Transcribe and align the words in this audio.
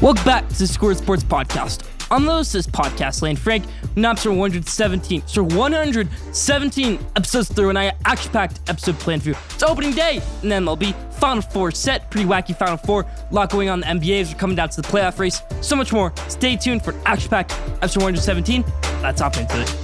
Welcome 0.00 0.24
back 0.24 0.48
to 0.48 0.56
the 0.56 0.68
Score 0.68 0.94
Sports 0.94 1.24
Podcast. 1.24 1.84
I'm 2.08 2.24
the 2.24 2.30
host 2.30 2.54
of 2.54 2.64
this 2.64 2.72
podcast, 2.72 3.20
Lane 3.20 3.34
Frank. 3.34 3.64
Episode 3.96 4.36
117. 4.36 5.24
So 5.26 5.42
117 5.42 7.06
episodes 7.16 7.52
through, 7.52 7.70
and 7.70 7.78
I 7.78 7.90
got 7.90 7.96
action-packed 8.04 8.60
episode 8.70 8.96
planned 9.00 9.24
for 9.24 9.30
you. 9.30 9.34
It's 9.50 9.62
opening 9.64 9.90
day 9.90 10.22
in 10.44 10.50
MLB. 10.50 10.94
Final 11.14 11.42
Four 11.42 11.72
set, 11.72 12.12
pretty 12.12 12.28
wacky 12.28 12.56
Final 12.56 12.76
Four. 12.76 13.06
A 13.28 13.34
lot 13.34 13.50
going 13.50 13.70
on 13.70 13.82
in 13.82 13.98
the 13.98 14.06
NBA 14.06 14.20
as 14.20 14.32
we're 14.32 14.38
coming 14.38 14.54
down 14.54 14.68
to 14.68 14.80
the 14.80 14.86
playoff 14.86 15.18
race. 15.18 15.42
So 15.62 15.74
much 15.74 15.92
more. 15.92 16.12
Stay 16.28 16.54
tuned 16.54 16.84
for 16.84 16.94
action-packed 17.04 17.50
episode 17.82 18.04
117. 18.04 18.64
Let's 19.02 19.20
hop 19.20 19.36
into 19.36 19.60
it. 19.60 19.76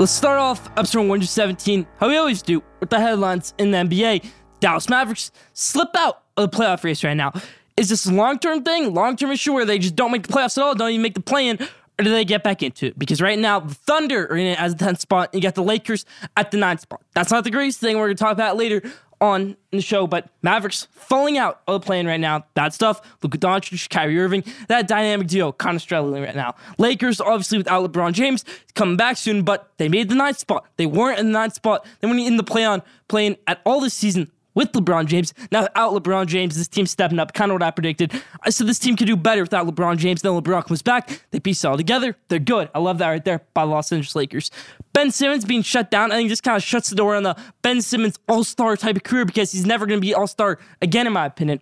Let's 0.00 0.10
start 0.10 0.40
off 0.40 0.66
episode 0.76 1.02
117, 1.02 1.86
how 1.98 2.08
we 2.08 2.16
always 2.16 2.42
do, 2.42 2.60
with 2.80 2.90
the 2.90 2.98
headlines 2.98 3.54
in 3.58 3.70
the 3.70 3.78
NBA. 3.78 4.28
Dallas 4.58 4.88
Mavericks 4.88 5.30
slip 5.52 5.94
out 5.94 6.22
of 6.36 6.50
the 6.50 6.56
playoff 6.56 6.82
race 6.82 7.04
right 7.04 7.16
now. 7.16 7.32
Is 7.76 7.90
this 7.90 8.06
a 8.06 8.12
long 8.12 8.38
term 8.38 8.62
thing, 8.62 8.94
long 8.94 9.16
term 9.16 9.30
issue 9.30 9.52
where 9.52 9.64
they 9.64 9.78
just 9.78 9.96
don't 9.96 10.10
make 10.10 10.26
the 10.26 10.32
playoffs 10.32 10.56
at 10.56 10.64
all, 10.64 10.74
don't 10.74 10.90
even 10.90 11.02
make 11.02 11.14
the 11.14 11.20
play 11.20 11.48
in, 11.48 11.58
or 11.98 12.04
do 12.04 12.10
they 12.10 12.24
get 12.24 12.42
back 12.42 12.62
into 12.62 12.86
it? 12.86 12.98
Because 12.98 13.20
right 13.20 13.38
now, 13.38 13.60
the 13.60 13.74
Thunder 13.74 14.26
are 14.30 14.36
in 14.36 14.46
it 14.46 14.60
as 14.60 14.74
the 14.74 14.84
10th 14.84 15.00
spot, 15.00 15.30
and 15.32 15.42
you 15.42 15.46
got 15.46 15.54
the 15.54 15.62
Lakers 15.62 16.04
at 16.36 16.50
the 16.50 16.58
9th 16.58 16.80
spot. 16.80 17.02
That's 17.14 17.30
not 17.30 17.44
the 17.44 17.50
greatest 17.50 17.80
thing 17.80 17.96
we're 17.96 18.06
going 18.06 18.16
to 18.16 18.22
talk 18.22 18.32
about 18.32 18.56
later 18.56 18.82
on 19.20 19.56
in 19.72 19.78
the 19.78 19.80
show, 19.80 20.06
but 20.06 20.28
Mavericks 20.42 20.88
falling 20.92 21.38
out 21.38 21.62
of 21.66 21.80
the 21.80 21.86
play-in 21.86 22.06
right 22.06 22.20
now. 22.20 22.44
Bad 22.54 22.74
stuff. 22.74 23.00
Luka 23.22 23.38
Doncic, 23.38 23.88
Kyrie 23.88 24.18
Irving, 24.20 24.44
that 24.68 24.86
dynamic 24.88 25.26
duo 25.28 25.52
kind 25.52 25.74
of 25.74 25.82
struggling 25.82 26.22
right 26.22 26.36
now. 26.36 26.54
Lakers, 26.76 27.20
obviously, 27.20 27.58
without 27.58 27.90
LeBron 27.90 28.12
James, 28.12 28.44
coming 28.74 28.96
back 28.96 29.16
soon, 29.16 29.42
but 29.42 29.70
they 29.78 29.88
made 29.88 30.08
the 30.10 30.14
ninth 30.14 30.38
spot. 30.38 30.66
They 30.76 30.86
weren't 30.86 31.18
in 31.18 31.26
the 31.26 31.32
ninth 31.32 31.54
spot. 31.54 31.86
They 32.00 32.08
weren't 32.08 32.20
in 32.20 32.36
the 32.36 32.44
play-on, 32.44 32.82
playing 33.08 33.36
at 33.46 33.60
all 33.64 33.80
this 33.80 33.94
season 33.94 34.30
with 34.56 34.72
LeBron 34.72 35.06
James. 35.06 35.32
Now, 35.52 35.62
without 35.62 35.92
LeBron 35.92 36.26
James, 36.26 36.56
this 36.56 36.66
team's 36.66 36.90
stepping 36.90 37.20
up, 37.20 37.32
kind 37.32 37.52
of 37.52 37.54
what 37.54 37.62
I 37.62 37.70
predicted. 37.70 38.20
Said 38.48 38.66
this 38.66 38.80
team 38.80 38.96
could 38.96 39.06
do 39.06 39.14
better 39.14 39.42
without 39.42 39.68
LeBron 39.68 39.98
James. 39.98 40.22
Then 40.22 40.32
LeBron 40.32 40.66
comes 40.66 40.82
back, 40.82 41.22
they 41.30 41.38
piece 41.38 41.62
it 41.62 41.68
all 41.68 41.76
together. 41.76 42.16
They're 42.26 42.40
good. 42.40 42.70
I 42.74 42.80
love 42.80 42.98
that 42.98 43.08
right 43.08 43.24
there 43.24 43.42
by 43.54 43.62
Los 43.62 43.92
Angeles 43.92 44.16
Lakers. 44.16 44.50
Ben 44.92 45.12
Simmons 45.12 45.44
being 45.44 45.62
shut 45.62 45.90
down, 45.90 46.10
I 46.10 46.16
think 46.16 46.30
just 46.30 46.42
kind 46.42 46.56
of 46.56 46.64
shuts 46.64 46.88
the 46.88 46.96
door 46.96 47.14
on 47.14 47.22
the 47.22 47.36
Ben 47.62 47.82
Simmons 47.82 48.18
all 48.28 48.42
star 48.42 48.76
type 48.76 48.96
of 48.96 49.04
career 49.04 49.24
because 49.26 49.52
he's 49.52 49.66
never 49.66 49.86
going 49.86 50.00
to 50.00 50.04
be 50.04 50.14
all 50.14 50.26
star 50.26 50.58
again, 50.80 51.06
in 51.06 51.12
my 51.12 51.26
opinion. 51.26 51.60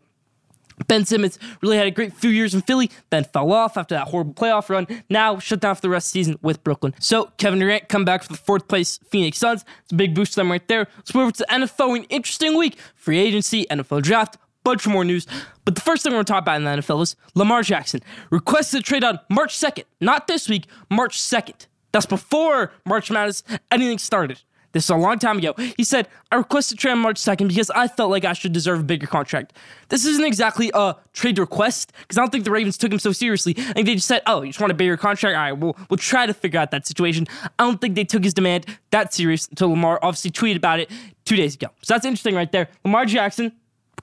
Ben 0.86 1.04
Simmons 1.04 1.38
really 1.62 1.76
had 1.76 1.86
a 1.86 1.90
great 1.90 2.12
few 2.12 2.30
years 2.30 2.54
in 2.54 2.62
Philly, 2.62 2.90
then 3.10 3.24
fell 3.24 3.52
off 3.52 3.76
after 3.76 3.94
that 3.94 4.08
horrible 4.08 4.34
playoff 4.34 4.68
run. 4.68 4.86
Now 5.08 5.38
shut 5.38 5.60
down 5.60 5.74
for 5.74 5.80
the 5.80 5.88
rest 5.88 6.08
of 6.08 6.12
the 6.12 6.18
season 6.18 6.38
with 6.42 6.62
Brooklyn. 6.64 6.94
So 6.98 7.30
Kevin 7.38 7.58
Durant 7.58 7.88
come 7.88 8.04
back 8.04 8.22
for 8.22 8.32
the 8.32 8.38
fourth 8.38 8.68
place 8.68 8.98
Phoenix 9.08 9.38
Suns. 9.38 9.64
It's 9.82 9.92
a 9.92 9.96
big 9.96 10.14
boost 10.14 10.34
to 10.34 10.40
them 10.40 10.50
right 10.50 10.66
there. 10.68 10.88
Let's 10.96 11.14
move 11.14 11.22
over 11.22 11.32
to 11.32 11.46
the 11.48 11.54
NFL. 11.54 11.96
An 11.96 12.04
interesting 12.04 12.56
week. 12.56 12.76
Free 12.94 13.18
agency, 13.18 13.66
NFL 13.70 14.02
draft, 14.02 14.36
bunch 14.64 14.86
more 14.86 15.04
news. 15.04 15.26
But 15.64 15.74
the 15.74 15.80
first 15.80 16.02
thing 16.02 16.12
we're 16.12 16.16
going 16.16 16.24
to 16.26 16.32
talk 16.32 16.42
about 16.42 16.56
in 16.56 16.64
the 16.64 16.70
NFL 16.70 17.02
is 17.02 17.16
Lamar 17.34 17.62
Jackson 17.62 18.00
requested 18.30 18.80
a 18.80 18.82
trade 18.82 19.04
on 19.04 19.20
March 19.30 19.56
2nd. 19.56 19.84
Not 20.00 20.26
this 20.26 20.48
week, 20.48 20.66
March 20.90 21.18
2nd. 21.20 21.66
That's 21.92 22.06
before 22.06 22.72
March 22.84 23.10
Madness 23.10 23.44
anything 23.70 23.98
started. 23.98 24.42
This 24.74 24.84
is 24.84 24.90
a 24.90 24.96
long 24.96 25.18
time 25.18 25.38
ago. 25.38 25.54
He 25.76 25.84
said, 25.84 26.08
I 26.32 26.36
requested 26.36 26.78
trade 26.78 26.92
on 26.92 26.98
March 26.98 27.16
2nd 27.16 27.48
because 27.48 27.70
I 27.70 27.86
felt 27.88 28.10
like 28.10 28.24
I 28.24 28.32
should 28.32 28.52
deserve 28.52 28.80
a 28.80 28.82
bigger 28.82 29.06
contract. 29.06 29.54
This 29.88 30.04
isn't 30.04 30.24
exactly 30.24 30.70
a 30.74 30.96
trade 31.12 31.38
request 31.38 31.92
because 32.00 32.18
I 32.18 32.20
don't 32.20 32.30
think 32.30 32.44
the 32.44 32.50
Ravens 32.50 32.76
took 32.76 32.92
him 32.92 32.98
so 32.98 33.12
seriously. 33.12 33.54
I 33.56 33.72
think 33.72 33.86
they 33.86 33.94
just 33.94 34.08
said, 34.08 34.22
oh, 34.26 34.42
you 34.42 34.48
just 34.48 34.60
want 34.60 34.72
a 34.72 34.74
bigger 34.74 34.96
contract? 34.96 35.36
All 35.36 35.42
right, 35.42 35.52
we'll, 35.52 35.76
we'll 35.88 35.96
try 35.96 36.26
to 36.26 36.34
figure 36.34 36.58
out 36.58 36.72
that 36.72 36.86
situation. 36.88 37.26
I 37.58 37.64
don't 37.64 37.80
think 37.80 37.94
they 37.94 38.04
took 38.04 38.24
his 38.24 38.34
demand 38.34 38.66
that 38.90 39.14
serious 39.14 39.46
until 39.46 39.70
Lamar 39.70 40.00
obviously 40.02 40.32
tweeted 40.32 40.56
about 40.56 40.80
it 40.80 40.90
two 41.24 41.36
days 41.36 41.54
ago. 41.54 41.68
So 41.82 41.94
that's 41.94 42.04
interesting 42.04 42.34
right 42.34 42.50
there. 42.50 42.68
Lamar 42.84 43.06
Jackson, 43.06 43.52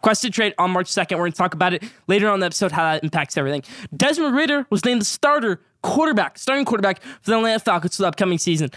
requested 0.02 0.34
trade 0.34 0.56
on 0.58 0.72
March 0.72 0.88
2nd. 0.88 1.12
We're 1.12 1.18
going 1.18 1.32
to 1.34 1.38
talk 1.38 1.54
about 1.54 1.74
it 1.74 1.84
later 2.08 2.30
on 2.30 2.40
the 2.40 2.48
episode, 2.48 2.72
how 2.72 2.84
that 2.84 3.04
impacts 3.04 3.38
everything. 3.38 3.64
Desmond 3.96 4.36
Ridder 4.36 4.66
was 4.70 4.84
named 4.84 5.02
the 5.02 5.06
starter 5.06 5.62
quarterback, 5.84 6.38
starting 6.38 6.66
quarterback 6.66 7.02
for 7.22 7.32
the 7.32 7.38
Atlanta 7.38 7.60
Falcons 7.60 7.96
for 7.96 8.04
the 8.04 8.08
upcoming 8.08 8.38
season. 8.38 8.70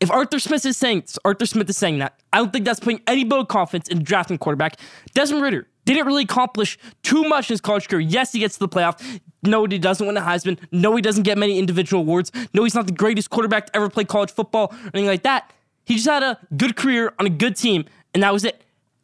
If 0.00 0.10
Arthur 0.10 0.38
Smith 0.38 0.64
is 0.64 0.76
saying 0.76 1.04
Arthur 1.24 1.46
Smith 1.46 1.68
is 1.68 1.76
saying 1.76 1.98
that, 1.98 2.18
I 2.32 2.38
don't 2.38 2.52
think 2.52 2.64
that's 2.64 2.80
putting 2.80 3.02
any 3.06 3.24
bit 3.24 3.38
of 3.38 3.48
confidence 3.48 3.88
in 3.88 4.02
drafting 4.02 4.38
quarterback. 4.38 4.76
Desmond 5.14 5.42
Ridder 5.42 5.66
didn't 5.84 6.06
really 6.06 6.22
accomplish 6.24 6.78
too 7.02 7.24
much 7.24 7.50
in 7.50 7.54
his 7.54 7.60
college 7.60 7.88
career. 7.88 8.00
Yes, 8.00 8.32
he 8.32 8.38
gets 8.38 8.54
to 8.54 8.60
the 8.60 8.68
playoff. 8.68 9.20
No, 9.42 9.64
he 9.66 9.78
doesn't 9.78 10.06
win 10.06 10.16
a 10.16 10.20
Heisman. 10.20 10.58
No, 10.72 10.96
he 10.96 11.02
doesn't 11.02 11.24
get 11.24 11.36
many 11.36 11.58
individual 11.58 12.02
awards. 12.02 12.32
No, 12.54 12.64
he's 12.64 12.74
not 12.74 12.86
the 12.86 12.92
greatest 12.92 13.30
quarterback 13.30 13.66
to 13.66 13.76
ever 13.76 13.88
play 13.88 14.04
college 14.04 14.30
football 14.30 14.72
or 14.72 14.90
anything 14.94 15.06
like 15.06 15.22
that. 15.22 15.52
He 15.84 15.94
just 15.94 16.06
had 16.06 16.22
a 16.22 16.38
good 16.56 16.76
career 16.76 17.12
on 17.18 17.26
a 17.26 17.30
good 17.30 17.56
team, 17.56 17.84
and 18.14 18.22
that 18.22 18.32
was 18.32 18.44
it. 18.44 18.62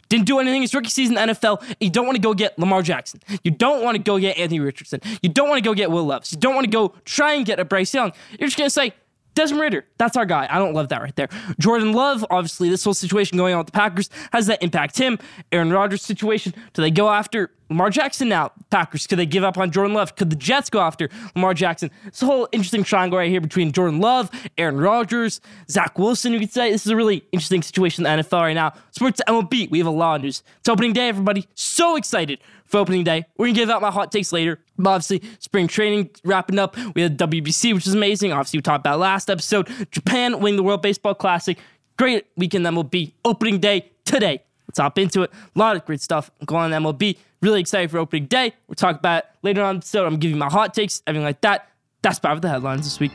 Didn't 0.09 0.27
do 0.27 0.39
anything 0.39 0.63
his 0.63 0.73
rookie 0.73 0.89
season 0.89 1.19
in 1.19 1.29
NFL. 1.31 1.63
You 1.81 1.91
don't 1.91 2.07
want 2.07 2.17
to 2.17 2.23
go 2.23 2.33
get 2.33 2.59
Lamar 2.59 2.83
Jackson. 2.83 3.21
You 3.43 3.51
don't 3.51 3.83
want 3.83 3.97
to 3.97 4.03
go 4.03 4.19
get 4.19 4.39
Anthony 4.39 4.61
Richardson. 4.61 5.01
You 5.21 5.29
don't 5.29 5.49
want 5.49 5.59
to 5.59 5.69
go 5.69 5.75
get 5.75 5.91
Will 5.91 6.07
Levis. 6.07 6.33
You 6.33 6.39
don't 6.39 6.55
want 6.55 6.65
to 6.65 6.71
go 6.71 6.95
try 7.05 7.33
and 7.35 7.45
get 7.45 7.59
a 7.59 7.65
Bryce 7.65 7.93
Young. 7.93 8.13
You're 8.39 8.47
just 8.47 8.57
going 8.57 8.67
to 8.67 8.71
say, 8.71 8.93
Desmond 9.37 9.61
Ridder, 9.61 9.85
that's 9.99 10.17
our 10.17 10.27
guy. 10.27 10.49
I 10.51 10.59
don't 10.59 10.73
love 10.73 10.89
that 10.89 11.03
right 11.03 11.15
there. 11.15 11.29
Jordan 11.61 11.93
Love, 11.93 12.25
obviously, 12.31 12.71
this 12.71 12.83
whole 12.83 12.95
situation 12.95 13.37
going 13.37 13.55
on 13.55 13.59
with 13.59 13.67
the 13.67 13.73
Packers, 13.73 14.11
has 14.33 14.47
that 14.47 14.63
impact 14.63 14.99
him? 14.99 15.19
Aaron 15.53 15.71
Rodgers' 15.71 16.03
situation, 16.03 16.55
do 16.73 16.83
they 16.83 16.91
go 16.91 17.09
after 17.09 17.53
Lamar 17.69 17.91
Jackson 17.91 18.29
now? 18.29 18.53
Packers, 18.71 19.07
could 19.07 19.19
they 19.19 19.27
give 19.27 19.45
up 19.45 19.59
on 19.59 19.71
Jordan 19.71 19.95
Love? 19.95 20.15
Could 20.17 20.31
the 20.31 20.37
Jets 20.37 20.71
go 20.71 20.81
after 20.81 21.09
Lamar 21.35 21.55
Jackson? 21.55 21.91
It's 22.05 22.23
a 22.23 22.27
whole 22.27 22.49
interesting 22.53 22.85
triangle 22.85 23.19
right 23.19 23.31
here 23.31 23.41
between 23.41 23.73
Jordan 23.73 24.01
Love, 24.01 24.31
Aaron 24.57 24.79
Rodgers, 24.79 25.41
Zach 25.71 25.99
Wilson, 25.99 26.33
you 26.33 26.41
could 26.41 26.53
say. 26.53 26.71
This 26.71 26.87
is 26.87 26.93
a 26.93 26.97
really 26.97 27.25
interesting 27.33 27.63
situation 27.63 28.07
in 28.07 28.19
the 28.19 28.23
NFL 28.23 28.41
right 28.41 28.55
now. 28.55 28.73
Sports 28.93 29.21
MLB, 29.27 29.71
we 29.71 29.79
have 29.79 29.87
a 29.87 29.91
lot 29.91 30.17
of 30.17 30.23
news. 30.23 30.43
It's 30.61 30.69
opening 30.69 30.93
day, 30.93 31.09
everybody. 31.09 31.47
So 31.55 31.97
excited 31.97 32.39
for 32.67 32.79
opening 32.79 33.05
day. 33.05 33.25
We're 33.37 33.47
gonna 33.47 33.57
give 33.57 33.71
out 33.71 33.83
my 33.83 33.91
hot 33.91 34.13
takes 34.13 34.33
later. 34.33 34.61
But 34.79 34.91
obviously, 34.91 35.23
spring 35.39 35.69
training 35.69 36.11
wrapping 36.25 36.59
up. 36.59 36.77
We 36.95 37.03
had 37.03 37.17
WBC, 37.19 37.75
which 37.75 37.87
is 37.87 37.95
amazing. 37.95 38.33
Obviously, 38.33 38.59
we 38.59 38.63
talked 38.63 38.83
about 38.83 38.99
last 38.99 39.31
episode. 39.31 39.69
Japan 39.91 40.41
winning 40.41 40.57
the 40.57 40.63
World 40.63 40.83
Baseball 40.83 41.15
Classic. 41.15 41.59
Great 41.97 42.27
weekend 42.37 42.67
MLB. 42.67 43.13
Opening 43.25 43.59
day 43.59 43.91
today. 44.05 44.43
Let's 44.69 44.79
hop 44.79 44.99
into 44.99 45.23
it. 45.23 45.31
A 45.55 45.59
lot 45.59 45.77
of 45.77 45.85
great 45.85 46.01
stuff 46.01 46.31
going 46.45 46.73
on 46.73 46.83
MLB. 46.83 47.17
Really 47.47 47.61
excited 47.61 47.93
for 47.93 47.99
opening 47.99 48.27
day. 48.27 48.55
We'll 48.67 48.75
talk 48.75 48.99
about 48.99 49.19
it 49.19 49.31
later 49.43 49.63
on 49.63 49.77
episode. 49.77 50.05
I'm 50.05 50.17
giving 50.17 50.37
my 50.37 50.51
hot 50.51 50.75
takes, 50.75 51.01
everything 51.07 51.25
like 51.25 51.43
that. 51.43 51.69
That's 52.03 52.19
about 52.19 52.43
the 52.43 52.49
headlines 52.49 52.83
this 52.83 52.99
week. 52.99 53.13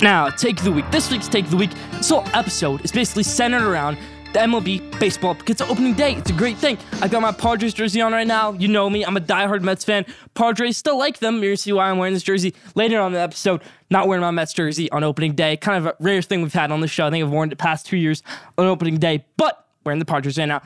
Now, 0.00 0.28
take 0.28 0.58
of 0.58 0.64
the 0.64 0.72
week. 0.72 0.90
This 0.90 1.08
week's 1.08 1.28
take 1.28 1.44
of 1.44 1.52
the 1.52 1.56
week. 1.56 1.70
This 1.92 2.08
whole 2.08 2.26
episode 2.34 2.84
is 2.84 2.90
basically 2.90 3.22
centered 3.22 3.62
around 3.62 3.96
the 4.32 4.40
MLB 4.40 4.98
baseball 4.98 5.34
because 5.34 5.60
it's 5.60 5.70
opening 5.70 5.94
day. 5.94 6.16
It's 6.16 6.30
a 6.30 6.32
great 6.32 6.58
thing. 6.58 6.78
I 7.00 7.06
got 7.06 7.22
my 7.22 7.30
Padres 7.30 7.72
jersey 7.72 8.00
on 8.00 8.10
right 8.10 8.26
now. 8.26 8.50
You 8.50 8.66
know 8.66 8.90
me. 8.90 9.04
I'm 9.04 9.16
a 9.16 9.20
diehard 9.20 9.62
Mets 9.62 9.84
fan. 9.84 10.04
Padres 10.34 10.76
still 10.76 10.98
like 10.98 11.20
them. 11.20 11.36
You're 11.36 11.50
gonna 11.50 11.58
see 11.58 11.72
why 11.74 11.90
I'm 11.90 11.98
wearing 11.98 12.14
this 12.14 12.24
jersey 12.24 12.56
later 12.74 12.98
on 12.98 13.12
the 13.12 13.20
episode. 13.20 13.62
Not 13.88 14.08
wearing 14.08 14.22
my 14.22 14.32
Mets 14.32 14.52
jersey 14.52 14.90
on 14.90 15.04
opening 15.04 15.36
day. 15.36 15.56
Kind 15.58 15.86
of 15.86 15.94
a 15.94 16.02
rare 16.02 16.22
thing 16.22 16.42
we've 16.42 16.52
had 16.52 16.72
on 16.72 16.80
the 16.80 16.88
show. 16.88 17.06
I 17.06 17.10
think 17.10 17.24
I've 17.24 17.30
worn 17.30 17.50
it 17.50 17.50
the 17.50 17.56
past 17.56 17.86
two 17.86 17.96
years 17.96 18.24
on 18.58 18.66
opening 18.66 18.96
day, 18.98 19.24
but 19.36 19.65
wearing 19.86 19.98
the 19.98 20.04
Padres 20.04 20.36
right 20.36 20.46
now. 20.46 20.60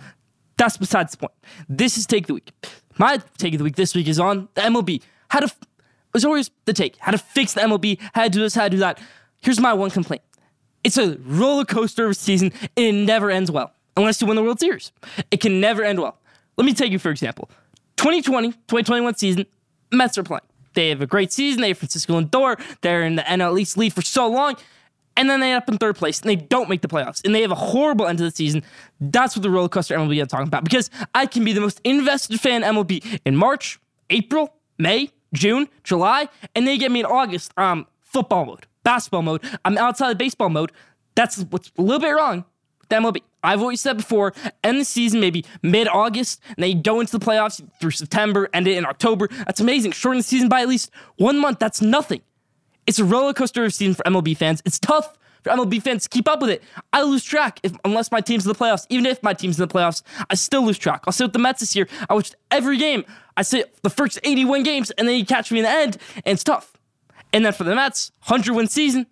That's 0.56 0.76
besides 0.76 1.12
the 1.12 1.18
point. 1.18 1.32
This 1.68 1.96
is 1.96 2.06
take 2.06 2.26
the 2.26 2.34
week. 2.34 2.50
My 2.98 3.20
take 3.38 3.54
of 3.54 3.58
the 3.58 3.64
week 3.64 3.76
this 3.76 3.94
week 3.94 4.08
is 4.08 4.18
on 4.18 4.48
the 4.54 4.62
MLB. 4.62 5.02
How 5.28 5.40
to, 5.40 5.50
it's 6.14 6.24
always 6.24 6.50
the 6.64 6.72
take. 6.72 6.96
How 6.98 7.12
to 7.12 7.18
fix 7.18 7.54
the 7.54 7.60
MLB. 7.60 7.98
How 8.14 8.24
to 8.24 8.30
do 8.30 8.40
this. 8.40 8.54
How 8.54 8.64
to 8.64 8.70
do 8.70 8.78
that. 8.78 9.00
Here's 9.40 9.60
my 9.60 9.72
one 9.72 9.90
complaint. 9.90 10.22
It's 10.82 10.98
a 10.98 11.16
roller 11.24 11.64
coaster 11.64 12.06
of 12.06 12.10
a 12.12 12.14
season, 12.14 12.52
and 12.76 12.86
it 12.86 12.92
never 12.92 13.30
ends 13.30 13.50
well 13.50 13.72
unless 13.96 14.20
you 14.20 14.26
win 14.26 14.36
the 14.36 14.42
World 14.42 14.60
Series. 14.60 14.92
It 15.30 15.40
can 15.40 15.60
never 15.60 15.84
end 15.84 16.00
well. 16.00 16.18
Let 16.56 16.64
me 16.64 16.74
take 16.74 16.92
you 16.92 16.98
for 16.98 17.10
example. 17.10 17.50
2020, 17.96 18.52
2021 18.52 19.14
season, 19.16 19.46
Mets 19.92 20.16
are 20.18 20.22
playing. 20.22 20.42
They 20.74 20.88
have 20.90 21.02
a 21.02 21.06
great 21.06 21.32
season. 21.32 21.62
They 21.62 21.68
have 21.68 21.78
Francisco 21.78 22.20
Lindor. 22.20 22.60
They're 22.80 23.02
in 23.02 23.16
the 23.16 23.22
NL 23.22 23.60
East 23.60 23.76
lead 23.76 23.92
for 23.92 24.02
so 24.02 24.28
long. 24.28 24.56
And 25.20 25.28
then 25.28 25.40
they 25.40 25.52
end 25.52 25.62
up 25.62 25.68
in 25.68 25.76
third 25.76 25.96
place 25.96 26.20
and 26.20 26.30
they 26.30 26.36
don't 26.36 26.70
make 26.70 26.80
the 26.80 26.88
playoffs. 26.88 27.22
And 27.24 27.34
they 27.34 27.42
have 27.42 27.50
a 27.50 27.56
horrible 27.56 28.06
end 28.06 28.16
to 28.18 28.24
the 28.24 28.30
season. 28.30 28.62
That's 29.00 29.36
what 29.36 29.42
the 29.42 29.50
roller 29.50 29.68
coaster 29.68 29.94
MLB 29.94 30.18
I'm 30.18 30.26
talking 30.26 30.48
about. 30.48 30.64
Because 30.64 30.88
I 31.14 31.26
can 31.26 31.44
be 31.44 31.52
the 31.52 31.60
most 31.60 31.78
invested 31.84 32.40
fan 32.40 32.62
MLB 32.62 33.20
in 33.26 33.36
March, 33.36 33.78
April, 34.08 34.54
May, 34.78 35.10
June, 35.34 35.68
July, 35.84 36.30
and 36.54 36.66
they 36.66 36.78
get 36.78 36.90
me 36.90 37.00
in 37.00 37.06
August. 37.06 37.52
Um, 37.58 37.86
football 38.00 38.46
mode 38.46 38.66
basketball 38.82 39.22
mode. 39.22 39.42
I'm 39.64 39.78
outside 39.78 40.10
of 40.10 40.18
baseball 40.18 40.48
mode. 40.48 40.72
That's 41.14 41.38
what's 41.50 41.70
a 41.76 41.82
little 41.82 42.00
bit 42.00 42.10
wrong 42.10 42.44
with 42.80 42.88
MLB. 42.88 43.22
I've 43.42 43.60
always 43.60 43.80
said 43.80 43.96
before, 43.96 44.34
end 44.62 44.80
the 44.80 44.84
season 44.84 45.20
maybe 45.20 45.44
mid 45.62 45.88
August, 45.88 46.42
and 46.48 46.56
then 46.58 46.76
you 46.76 46.82
go 46.82 47.00
into 47.00 47.18
the 47.18 47.24
playoffs 47.24 47.62
through 47.80 47.92
September, 47.92 48.48
end 48.52 48.68
it 48.68 48.76
in 48.76 48.84
October. 48.84 49.28
That's 49.46 49.60
amazing. 49.60 49.92
Shorten 49.92 50.18
the 50.18 50.22
season 50.22 50.48
by 50.48 50.60
at 50.60 50.68
least 50.68 50.90
one 51.16 51.38
month. 51.38 51.58
That's 51.58 51.80
nothing. 51.80 52.20
It's 52.90 52.98
a 52.98 53.04
roller 53.04 53.32
coaster 53.32 53.64
of 53.64 53.72
season 53.72 53.94
for 53.94 54.02
MLB 54.02 54.36
fans. 54.36 54.62
It's 54.64 54.76
tough 54.76 55.16
for 55.44 55.50
MLB 55.50 55.80
fans 55.80 56.02
to 56.02 56.08
keep 56.08 56.28
up 56.28 56.40
with 56.40 56.50
it. 56.50 56.60
I 56.92 57.02
lose 57.02 57.22
track 57.22 57.60
if 57.62 57.72
unless 57.84 58.10
my 58.10 58.20
team's 58.20 58.44
in 58.44 58.48
the 58.48 58.58
playoffs. 58.58 58.84
Even 58.88 59.06
if 59.06 59.22
my 59.22 59.32
team's 59.32 59.60
in 59.60 59.68
the 59.68 59.72
playoffs, 59.72 60.02
I 60.28 60.34
still 60.34 60.64
lose 60.66 60.76
track. 60.76 61.04
I'll 61.06 61.12
sit 61.12 61.26
with 61.26 61.32
the 61.32 61.38
Mets 61.38 61.60
this 61.60 61.76
year. 61.76 61.86
I 62.08 62.14
watched 62.14 62.34
every 62.50 62.78
game. 62.78 63.04
I 63.36 63.42
sit 63.42 63.80
the 63.84 63.90
first 63.90 64.18
81 64.24 64.64
games, 64.64 64.90
and 64.90 65.06
then 65.06 65.16
you 65.16 65.24
catch 65.24 65.52
me 65.52 65.60
in 65.60 65.66
the 65.66 65.70
end, 65.70 65.98
and 66.16 66.32
it's 66.32 66.42
tough. 66.42 66.72
And 67.32 67.46
then 67.46 67.52
for 67.52 67.62
the 67.62 67.76
Mets, 67.76 68.10
100 68.26 68.56
win 68.56 68.66
season, 68.66 69.06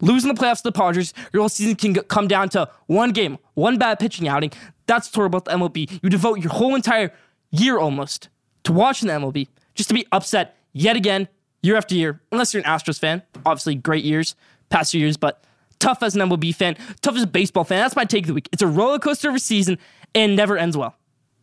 losing 0.00 0.32
the 0.32 0.40
playoffs 0.40 0.58
to 0.58 0.70
the 0.70 0.72
Padres, 0.72 1.12
your 1.32 1.42
whole 1.42 1.48
season 1.48 1.74
can 1.74 1.94
come 2.04 2.28
down 2.28 2.50
to 2.50 2.70
one 2.86 3.10
game, 3.10 3.38
one 3.54 3.78
bad 3.78 3.98
pitching 3.98 4.28
outing. 4.28 4.52
That's 4.86 5.10
tour 5.10 5.24
about 5.24 5.46
the 5.46 5.50
MLB. 5.50 5.98
You 6.04 6.08
devote 6.08 6.38
your 6.38 6.52
whole 6.52 6.76
entire 6.76 7.12
year 7.50 7.78
almost 7.78 8.28
to 8.62 8.72
watching 8.72 9.08
the 9.08 9.14
MLB, 9.14 9.48
just 9.74 9.88
to 9.88 9.94
be 9.96 10.06
upset 10.12 10.56
yet 10.72 10.94
again, 10.94 11.26
year 11.64 11.76
after 11.76 11.94
year, 11.94 12.20
unless 12.30 12.52
you're 12.52 12.62
an 12.62 12.68
Astros 12.68 12.98
fan. 12.98 13.22
Obviously, 13.46 13.74
great 13.74 14.04
years, 14.04 14.36
past 14.68 14.92
few 14.92 15.00
years, 15.00 15.16
but 15.16 15.42
tough 15.78 16.02
as 16.02 16.14
an 16.14 16.20
MLB 16.28 16.54
fan, 16.54 16.76
tough 17.00 17.16
as 17.16 17.22
a 17.22 17.26
baseball 17.26 17.64
fan. 17.64 17.80
That's 17.80 17.96
my 17.96 18.04
take 18.04 18.24
of 18.24 18.28
the 18.28 18.34
week. 18.34 18.48
It's 18.52 18.62
a 18.62 18.66
roller 18.66 18.98
coaster 18.98 19.30
of 19.30 19.34
a 19.34 19.38
season 19.38 19.78
and 20.14 20.36
never 20.36 20.58
ends 20.58 20.76
well. 20.76 20.94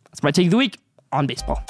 That's 0.04 0.22
my 0.22 0.30
take 0.30 0.46
of 0.46 0.52
the 0.52 0.56
week 0.56 0.78
on 1.10 1.26
baseball. 1.26 1.62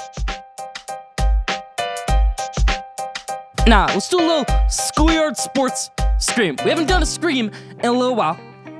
Now, 3.66 3.86
let's 3.86 4.08
do 4.08 4.18
a 4.18 4.26
little 4.26 4.44
schoolyard 4.68 5.36
sports 5.36 5.88
scream. 6.18 6.56
We 6.64 6.70
haven't 6.70 6.86
done 6.86 7.02
a 7.02 7.06
scream 7.06 7.50
in 7.78 7.86
a 7.86 7.92
little 7.92 8.16
while. 8.16 8.38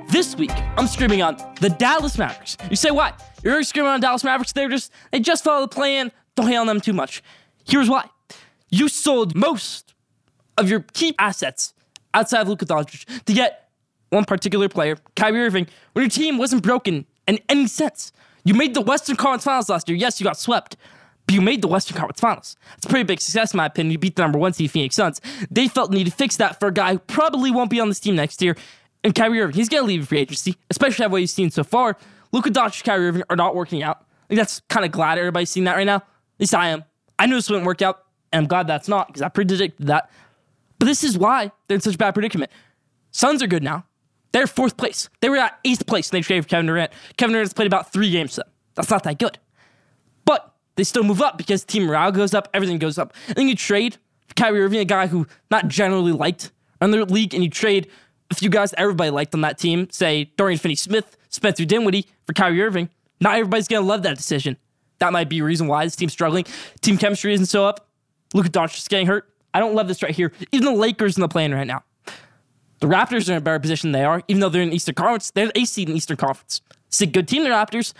This 0.09 0.35
week, 0.35 0.51
I'm 0.77 0.87
screaming 0.87 1.23
on 1.23 1.37
the 1.61 1.69
Dallas 1.69 2.17
Mavericks. 2.17 2.57
You 2.69 2.75
say 2.75 2.91
what? 2.91 3.19
You're 3.43 3.63
screaming 3.63 3.91
on 3.91 4.01
Dallas 4.01 4.23
Mavericks? 4.23 4.51
They're 4.51 4.69
just 4.69 4.91
they 5.11 5.19
just 5.19 5.43
follow 5.43 5.61
the 5.61 5.67
plan. 5.69 6.11
Don't 6.35 6.47
hate 6.47 6.57
on 6.57 6.67
them 6.67 6.81
too 6.81 6.93
much. 6.93 7.23
Here's 7.65 7.89
why: 7.89 8.09
you 8.73 8.87
sold 8.87 9.35
most 9.35 9.93
of 10.57 10.67
your 10.67 10.79
key 10.93 11.13
assets 11.19 11.73
outside 12.13 12.41
of 12.41 12.47
Luka 12.47 12.65
Doncic 12.65 13.05
to 13.25 13.33
get 13.33 13.69
one 14.09 14.25
particular 14.25 14.67
player, 14.67 14.97
Kyrie 15.15 15.43
Irving, 15.43 15.67
when 15.93 16.03
your 16.03 16.09
team 16.09 16.39
wasn't 16.39 16.63
broken 16.63 17.05
in 17.27 17.39
any 17.49 17.67
sense. 17.67 18.11
You 18.43 18.55
made 18.55 18.73
the 18.73 18.81
Western 18.81 19.15
Conference 19.15 19.43
Finals 19.43 19.69
last 19.69 19.87
year. 19.87 19.95
Yes, 19.95 20.19
you 20.19 20.23
got 20.23 20.37
swept, 20.37 20.75
but 21.27 21.35
you 21.35 21.41
made 21.41 21.61
the 21.61 21.67
Western 21.67 21.97
Conference 21.97 22.19
Finals. 22.19 22.55
It's 22.77 22.85
a 22.85 22.89
pretty 22.89 23.03
big 23.03 23.21
success, 23.21 23.53
in 23.53 23.57
my 23.57 23.67
opinion. 23.67 23.91
You 23.91 23.99
beat 23.99 24.15
the 24.15 24.23
number 24.23 24.39
one 24.39 24.53
seed 24.53 24.71
Phoenix 24.71 24.95
Suns. 24.95 25.21
They 25.51 25.67
felt 25.67 25.91
the 25.91 25.97
need 25.97 26.05
to 26.05 26.11
fix 26.11 26.37
that 26.37 26.59
for 26.59 26.67
a 26.67 26.73
guy 26.73 26.93
who 26.93 26.99
probably 26.99 27.51
won't 27.51 27.69
be 27.69 27.79
on 27.79 27.89
this 27.89 27.99
team 27.99 28.15
next 28.15 28.41
year. 28.41 28.57
And 29.03 29.13
Kyrie 29.13 29.39
Irving, 29.39 29.55
he's 29.55 29.69
going 29.69 29.83
to 29.83 29.87
leave 29.87 30.07
free 30.07 30.19
agency, 30.19 30.55
especially 30.71 31.05
after 31.05 31.11
what 31.11 31.21
you've 31.21 31.29
seen 31.29 31.51
so 31.51 31.63
far. 31.63 31.95
Luka 32.31 32.49
Doncic 32.49 32.77
and 32.77 32.83
Kyrie 32.85 33.07
Irving 33.07 33.23
are 33.29 33.35
not 33.35 33.55
working 33.55 33.83
out. 33.83 33.97
I 33.99 34.27
think 34.29 34.39
that's 34.39 34.61
kind 34.69 34.85
of 34.85 34.91
glad 34.91 35.19
everybody's 35.19 35.51
seeing 35.51 35.65
that 35.65 35.75
right 35.75 35.85
now. 35.85 35.97
At 35.97 36.03
least 36.39 36.55
I 36.55 36.69
am. 36.69 36.83
I 37.19 37.27
knew 37.27 37.35
this 37.35 37.49
wouldn't 37.49 37.67
work 37.67 37.81
out, 37.81 38.02
and 38.33 38.41
I'm 38.41 38.47
glad 38.47 38.67
that's 38.67 38.87
not 38.87 39.07
because 39.07 39.21
I 39.21 39.29
predicted 39.29 39.87
that. 39.87 40.09
But 40.79 40.87
this 40.87 41.03
is 41.03 41.17
why 41.17 41.51
they're 41.67 41.75
in 41.75 41.81
such 41.81 41.95
a 41.95 41.97
bad 41.97 42.13
predicament. 42.13 42.51
Suns 43.11 43.41
are 43.41 43.47
good 43.47 43.63
now. 43.63 43.85
They're 44.33 44.47
fourth 44.47 44.75
place. 44.75 45.07
They 45.21 45.29
were 45.29 45.37
at 45.37 45.59
eighth 45.63 45.85
place 45.85 46.09
and 46.09 46.17
they 46.17 46.21
traded 46.21 46.45
for 46.45 46.49
Kevin 46.49 46.65
Durant. 46.65 46.91
Kevin 47.15 47.33
Durant's 47.33 47.53
played 47.53 47.67
about 47.67 47.93
three 47.93 48.09
games, 48.09 48.33
so 48.33 48.41
that's 48.73 48.89
not 48.89 49.03
that 49.03 49.19
good. 49.19 49.37
But 50.25 50.53
they 50.75 50.83
still 50.83 51.03
move 51.03 51.21
up 51.21 51.37
because 51.37 51.63
team 51.63 51.83
morale 51.85 52.11
goes 52.11 52.33
up, 52.33 52.49
everything 52.53 52.79
goes 52.79 52.97
up. 52.97 53.13
And 53.27 53.37
then 53.37 53.47
you 53.47 53.55
trade 53.55 53.97
for 54.27 54.33
Kyrie 54.33 54.61
Irving, 54.61 54.79
a 54.79 54.85
guy 54.85 55.07
who 55.07 55.27
not 55.51 55.67
generally 55.67 56.11
liked 56.11 56.51
in 56.81 56.91
the 56.91 57.05
league, 57.05 57.33
and 57.33 57.43
you 57.43 57.49
trade 57.49 57.87
a 58.31 58.35
few 58.35 58.49
guys 58.49 58.71
that 58.71 58.79
everybody 58.79 59.11
liked 59.11 59.35
on 59.35 59.41
that 59.41 59.59
team, 59.59 59.87
say 59.91 60.31
Dorian 60.35 60.57
Finney 60.57 60.75
Smith, 60.75 61.15
Spencer 61.29 61.65
Dinwiddie 61.65 62.07
for 62.25 62.33
Kyrie 62.33 62.61
Irving. 62.61 62.89
Not 63.21 63.35
everybody's 63.35 63.67
gonna 63.67 63.85
love 63.85 64.01
that 64.03 64.17
decision. 64.17 64.57
That 64.97 65.13
might 65.13 65.29
be 65.29 65.39
a 65.39 65.43
reason 65.43 65.67
why 65.67 65.85
this 65.85 65.95
team's 65.95 66.13
struggling. 66.13 66.45
Team 66.81 66.97
chemistry 66.97 67.33
isn't 67.33 67.45
so 67.45 67.65
up. 67.65 67.87
Luka 68.33 68.63
is 68.63 68.87
getting 68.87 69.07
hurt. 69.07 69.29
I 69.53 69.59
don't 69.59 69.75
love 69.75 69.87
this 69.87 70.01
right 70.01 70.13
here. 70.13 70.31
Even 70.51 70.73
the 70.73 70.79
Lakers 70.79 71.15
in 71.15 71.21
the 71.21 71.27
plan 71.27 71.53
right 71.53 71.67
now. 71.67 71.83
The 72.79 72.87
Raptors 72.87 73.29
are 73.29 73.33
in 73.33 73.37
a 73.37 73.41
better 73.41 73.59
position 73.59 73.91
than 73.91 74.01
they 74.01 74.05
are, 74.05 74.21
even 74.27 74.41
though 74.41 74.49
they're 74.49 74.61
in 74.61 74.73
Eastern 74.73 74.95
Conference. 74.95 75.31
They're 75.31 75.51
the 75.53 75.65
seed 75.65 75.89
in 75.89 75.95
Eastern 75.95 76.17
Conference. 76.17 76.61
It's 76.87 76.99
a 77.01 77.05
good 77.05 77.27
team, 77.27 77.43
the 77.43 77.49
Raptors, 77.49 77.93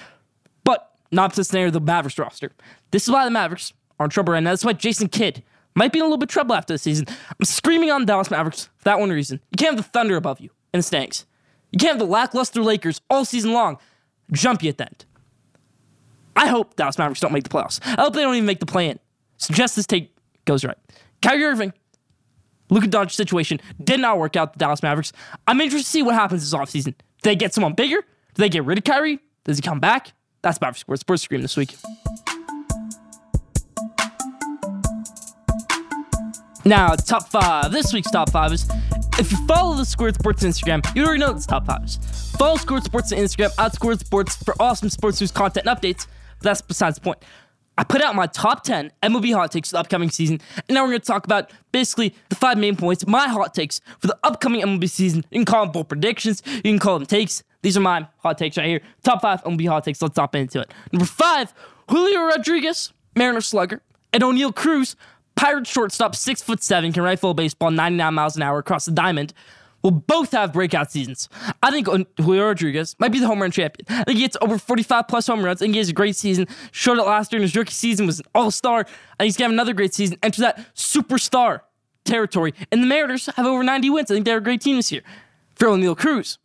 but 0.63 0.91
not 1.11 1.31
to 1.31 1.35
the 1.37 1.43
standard 1.43 1.67
of 1.67 1.73
the 1.73 1.79
Mavericks 1.79 2.17
roster. 2.17 2.51
This 2.91 3.03
is 3.03 3.09
why 3.11 3.23
the 3.23 3.31
Mavericks 3.31 3.71
are 3.99 4.05
in 4.05 4.09
trouble 4.09 4.33
right 4.33 4.43
now. 4.43 4.49
That's 4.49 4.65
why 4.65 4.73
Jason 4.73 5.07
Kidd 5.07 5.43
might 5.75 5.93
be 5.93 5.99
in 5.99 6.03
a 6.03 6.05
little 6.05 6.17
bit 6.17 6.29
of 6.29 6.33
trouble 6.33 6.55
after 6.55 6.73
the 6.73 6.77
season. 6.77 7.05
I'm 7.07 7.45
screaming 7.45 7.91
on 7.91 8.05
Dallas 8.05 8.29
Mavericks 8.29 8.69
for 8.77 8.83
that 8.83 8.99
one 8.99 9.09
reason. 9.09 9.39
You 9.51 9.57
can't 9.57 9.75
have 9.75 9.85
the 9.85 9.89
Thunder 9.89 10.17
above 10.17 10.39
you 10.39 10.49
in 10.73 10.79
the 10.79 10.83
standings. 10.83 11.25
You 11.71 11.79
can't 11.79 11.91
have 11.91 11.99
the 11.99 12.11
lackluster 12.11 12.61
Lakers 12.61 13.01
all 13.09 13.25
season 13.25 13.53
long 13.53 13.77
jump 14.31 14.63
you 14.63 14.69
at 14.69 14.77
the 14.77 14.85
end. 14.85 15.05
I 16.35 16.47
hope 16.47 16.75
Dallas 16.75 16.97
Mavericks 16.97 17.19
don't 17.19 17.31
make 17.31 17.43
the 17.43 17.49
playoffs. 17.49 17.79
I 17.85 18.01
hope 18.01 18.13
they 18.13 18.21
don't 18.21 18.35
even 18.35 18.45
make 18.45 18.59
the 18.59 18.65
play 18.65 18.89
in. 18.89 18.99
Suggest 19.37 19.75
this 19.75 19.85
take 19.85 20.12
goes 20.45 20.63
right. 20.63 20.77
Kyrie 21.21 21.43
Irving, 21.43 21.73
Luka 22.69 22.87
Doncic 22.87 23.11
situation 23.11 23.59
did 23.83 23.99
not 23.99 24.17
work 24.17 24.35
out 24.35 24.53
the 24.53 24.59
Dallas 24.59 24.83
Mavericks. 24.83 25.13
I'm 25.47 25.61
interested 25.61 25.85
to 25.85 25.91
see 25.91 26.03
what 26.03 26.15
happens 26.15 26.49
this 26.49 26.57
offseason. 26.57 26.93
Do 26.95 27.29
they 27.29 27.35
get 27.35 27.53
someone 27.53 27.73
bigger? 27.73 27.97
Do 27.97 28.41
they 28.41 28.49
get 28.49 28.65
rid 28.65 28.77
of 28.77 28.83
Kyrie? 28.83 29.19
Does 29.43 29.57
he 29.57 29.61
come 29.61 29.79
back? 29.79 30.13
That's 30.41 30.59
Mavericks 30.59 30.81
Sports 30.81 31.01
Sports 31.01 31.21
Scream 31.23 31.41
this 31.41 31.55
week. 31.55 31.75
Now, 36.65 36.95
top 36.95 37.29
five. 37.29 37.71
This 37.71 37.93
week's 37.93 38.09
top 38.09 38.29
five 38.29 38.53
is 38.53 38.69
if 39.19 39.31
you 39.31 39.47
follow 39.47 39.75
the 39.75 39.85
Schoolyard 39.85 40.15
Sports 40.15 40.43
Instagram, 40.43 40.83
you 40.95 41.03
already 41.03 41.19
know 41.19 41.31
it's 41.31 41.45
top 41.45 41.65
fives. 41.65 41.97
Follow 42.37 42.55
Schoolyard 42.55 42.85
Sports 42.85 43.11
on 43.11 43.19
Instagram 43.19 43.51
at 43.59 43.75
Schoolyard 43.75 43.99
Sports 43.99 44.35
for 44.37 44.55
awesome 44.61 44.89
sports 44.89 45.19
news 45.19 45.31
content 45.31 45.67
and 45.67 45.77
updates. 45.77 46.07
But 46.39 46.43
that's 46.43 46.61
besides 46.61 46.95
the 46.95 47.01
point. 47.01 47.19
I 47.77 47.83
put 47.83 48.01
out 48.01 48.15
my 48.15 48.27
top 48.27 48.63
10 48.63 48.91
MLB 49.01 49.33
hot 49.33 49.51
takes 49.51 49.69
for 49.69 49.73
the 49.73 49.79
upcoming 49.79 50.09
season, 50.09 50.39
and 50.67 50.75
now 50.75 50.83
we're 50.83 50.89
going 50.89 51.01
to 51.01 51.05
talk 51.05 51.25
about 51.25 51.51
basically 51.71 52.13
the 52.29 52.35
five 52.35 52.57
main 52.57 52.75
points, 52.75 53.05
my 53.07 53.27
hot 53.27 53.53
takes 53.53 53.81
for 53.99 54.07
the 54.07 54.17
upcoming 54.23 54.61
MLB 54.61 54.89
season. 54.89 55.25
You 55.31 55.39
can 55.39 55.45
call 55.45 55.65
them 55.65 55.71
bold 55.71 55.89
predictions, 55.89 56.43
you 56.45 56.61
can 56.61 56.79
call 56.79 56.99
them 56.99 57.05
takes. 57.05 57.43
These 57.61 57.77
are 57.77 57.81
my 57.81 58.07
hot 58.17 58.37
takes 58.37 58.57
right 58.57 58.67
here. 58.67 58.81
Top 59.03 59.21
five 59.21 59.43
MLB 59.43 59.67
hot 59.67 59.85
takes. 59.85 60.01
Let's 60.01 60.17
hop 60.17 60.35
into 60.35 60.59
it. 60.59 60.71
Number 60.91 61.05
five, 61.05 61.53
Julio 61.89 62.21
Rodriguez, 62.23 62.91
Mariner 63.15 63.41
slugger, 63.41 63.81
and 64.11 64.21
Oneil 64.21 64.53
Cruz, 64.53 64.95
Pirate 65.35 65.65
shortstop, 65.65 66.15
six 66.15 66.43
foot 66.43 66.61
seven, 66.61 66.93
can 66.93 67.01
rifle 67.01 67.31
a 67.31 67.33
baseball 67.33 67.71
99 67.71 68.13
miles 68.13 68.35
an 68.35 68.43
hour 68.43 68.59
across 68.59 68.85
the 68.85 68.91
diamond 68.91 69.33
will 69.83 69.91
both 69.91 70.31
have 70.31 70.53
breakout 70.53 70.91
seasons. 70.91 71.29
I 71.61 71.69
think 71.69 71.87
Julio 72.17 72.45
Rodriguez 72.45 72.95
might 72.99 73.11
be 73.11 73.19
the 73.19 73.27
home 73.27 73.41
run 73.41 73.51
champion. 73.51 73.85
I 73.89 74.05
think 74.05 74.17
he 74.17 74.23
gets 74.23 74.37
over 74.41 74.57
45 74.57 75.07
plus 75.07 75.27
home 75.27 75.43
runs. 75.43 75.61
I 75.61 75.65
think 75.65 75.73
he 75.73 75.79
has 75.79 75.89
a 75.89 75.93
great 75.93 76.15
season. 76.15 76.47
Showed 76.71 76.97
it 76.97 77.03
last 77.03 77.31
year 77.31 77.37
in 77.37 77.43
his 77.43 77.55
rookie 77.55 77.73
season, 77.73 78.05
was 78.07 78.19
an 78.19 78.25
all 78.33 78.49
star. 78.49 78.79
I 78.79 78.83
think 78.83 79.25
he's 79.25 79.37
going 79.37 79.49
to 79.49 79.51
have 79.51 79.51
another 79.51 79.73
great 79.73 79.93
season. 79.93 80.17
Enter 80.23 80.41
that 80.41 80.73
superstar 80.73 81.61
territory. 82.05 82.53
And 82.71 82.81
the 82.81 82.87
Mariners 82.87 83.27
have 83.35 83.45
over 83.45 83.63
90 83.63 83.89
wins. 83.89 84.09
I 84.09 84.15
think 84.15 84.25
they're 84.25 84.37
a 84.37 84.41
great 84.41 84.61
team 84.61 84.77
this 84.77 84.91
year. 84.91 85.03
For 85.55 85.67
Oneil 85.67 85.95
Cruz, 85.97 86.39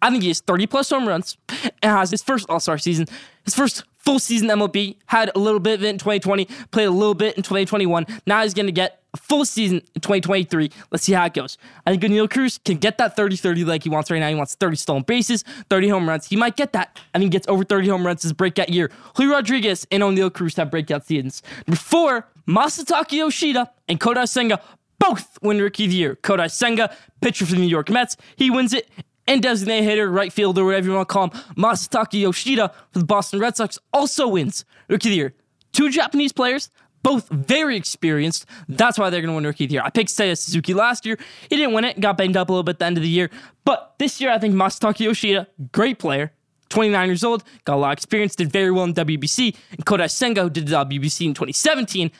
I 0.00 0.10
think 0.10 0.22
he 0.22 0.28
has 0.28 0.40
30 0.40 0.66
plus 0.66 0.88
home 0.90 1.06
runs 1.06 1.36
and 1.82 1.92
has 1.92 2.10
his 2.10 2.22
first 2.22 2.46
all 2.48 2.60
star 2.60 2.78
season, 2.78 3.06
his 3.44 3.54
first 3.54 3.84
full 4.06 4.20
season 4.20 4.48
MLB, 4.48 4.96
had 5.06 5.32
a 5.34 5.38
little 5.38 5.58
bit 5.58 5.80
of 5.80 5.84
it 5.84 5.88
in 5.88 5.98
2020, 5.98 6.44
played 6.70 6.84
a 6.84 6.90
little 6.92 7.12
bit 7.12 7.36
in 7.36 7.42
2021. 7.42 8.06
Now 8.24 8.42
he's 8.44 8.54
going 8.54 8.66
to 8.66 8.72
get 8.72 9.02
a 9.12 9.16
full 9.16 9.44
season 9.44 9.78
in 9.96 10.00
2023. 10.00 10.70
Let's 10.92 11.02
see 11.02 11.12
how 11.12 11.24
it 11.26 11.34
goes. 11.34 11.58
I 11.84 11.90
think 11.90 12.04
Neil 12.04 12.28
Cruz 12.28 12.60
can 12.64 12.76
get 12.76 12.98
that 12.98 13.16
30 13.16 13.34
30 13.34 13.64
like 13.64 13.82
he 13.82 13.90
wants 13.90 14.08
right 14.08 14.20
now. 14.20 14.28
He 14.28 14.36
wants 14.36 14.54
30 14.54 14.76
stolen 14.76 15.02
bases, 15.02 15.42
30 15.70 15.88
home 15.88 16.08
runs. 16.08 16.28
He 16.28 16.36
might 16.36 16.54
get 16.54 16.72
that. 16.72 17.00
I 17.14 17.18
think 17.18 17.32
he 17.32 17.36
gets 17.36 17.48
over 17.48 17.64
30 17.64 17.88
home 17.88 18.06
runs 18.06 18.22
his 18.22 18.32
breakout 18.32 18.68
year. 18.68 18.92
Julio 19.16 19.32
Rodriguez 19.32 19.88
and 19.90 20.04
Oneil 20.04 20.32
Cruz 20.32 20.54
have 20.54 20.70
breakout 20.70 21.04
seasons. 21.04 21.42
Before, 21.66 22.28
Masataka 22.46 23.10
Yoshida 23.10 23.72
and 23.88 23.98
Kodai 23.98 24.28
Senga 24.28 24.60
both 25.00 25.36
win 25.42 25.60
Rookie 25.60 25.86
of 25.86 25.90
the 25.90 25.96
Year. 25.96 26.16
Kodai 26.22 26.48
Senga, 26.48 26.94
pitcher 27.20 27.44
for 27.44 27.52
the 27.52 27.58
New 27.58 27.66
York 27.66 27.90
Mets, 27.90 28.16
he 28.36 28.50
wins 28.50 28.72
it 28.72 28.88
and 29.26 29.42
designated 29.42 29.84
hitter, 29.84 30.10
right 30.10 30.32
fielder, 30.32 30.64
whatever 30.64 30.86
you 30.86 30.94
want 30.94 31.08
to 31.08 31.12
call 31.12 31.24
him, 31.24 31.30
Masataka 31.56 32.20
Yoshida 32.20 32.72
for 32.90 32.98
the 32.98 33.04
Boston 33.04 33.40
Red 33.40 33.56
Sox 33.56 33.78
also 33.92 34.28
wins 34.28 34.64
Rookie 34.88 35.08
of 35.08 35.10
the 35.10 35.16
Year. 35.16 35.34
Two 35.72 35.90
Japanese 35.90 36.32
players, 36.32 36.70
both 37.02 37.28
very 37.28 37.76
experienced. 37.76 38.46
That's 38.68 38.98
why 38.98 39.10
they're 39.10 39.20
going 39.20 39.30
to 39.30 39.34
win 39.34 39.44
Rookie 39.44 39.64
of 39.64 39.68
the 39.70 39.74
Year. 39.74 39.82
I 39.84 39.90
picked 39.90 40.10
Seiya 40.10 40.36
Suzuki 40.38 40.74
last 40.74 41.06
year. 41.06 41.18
He 41.48 41.56
didn't 41.56 41.74
win 41.74 41.84
it, 41.84 42.00
got 42.00 42.16
banged 42.16 42.36
up 42.36 42.48
a 42.48 42.52
little 42.52 42.62
bit 42.62 42.76
at 42.76 42.78
the 42.80 42.84
end 42.84 42.96
of 42.96 43.02
the 43.02 43.08
year. 43.08 43.30
But 43.64 43.94
this 43.98 44.20
year, 44.20 44.30
I 44.30 44.38
think 44.38 44.54
Masataka 44.54 45.00
Yoshida, 45.00 45.48
great 45.72 45.98
player, 45.98 46.32
29 46.68 47.08
years 47.08 47.24
old, 47.24 47.44
got 47.64 47.76
a 47.76 47.76
lot 47.76 47.88
of 47.88 47.92
experience, 47.92 48.34
did 48.34 48.50
very 48.50 48.70
well 48.70 48.84
in 48.84 48.94
WBC. 48.94 49.56
And 49.72 49.86
Kodai 49.86 50.10
Senga 50.10 50.48
did 50.50 50.66
the 50.66 50.76
WBC 50.76 51.26
in 51.26 51.34
2017, 51.34 52.10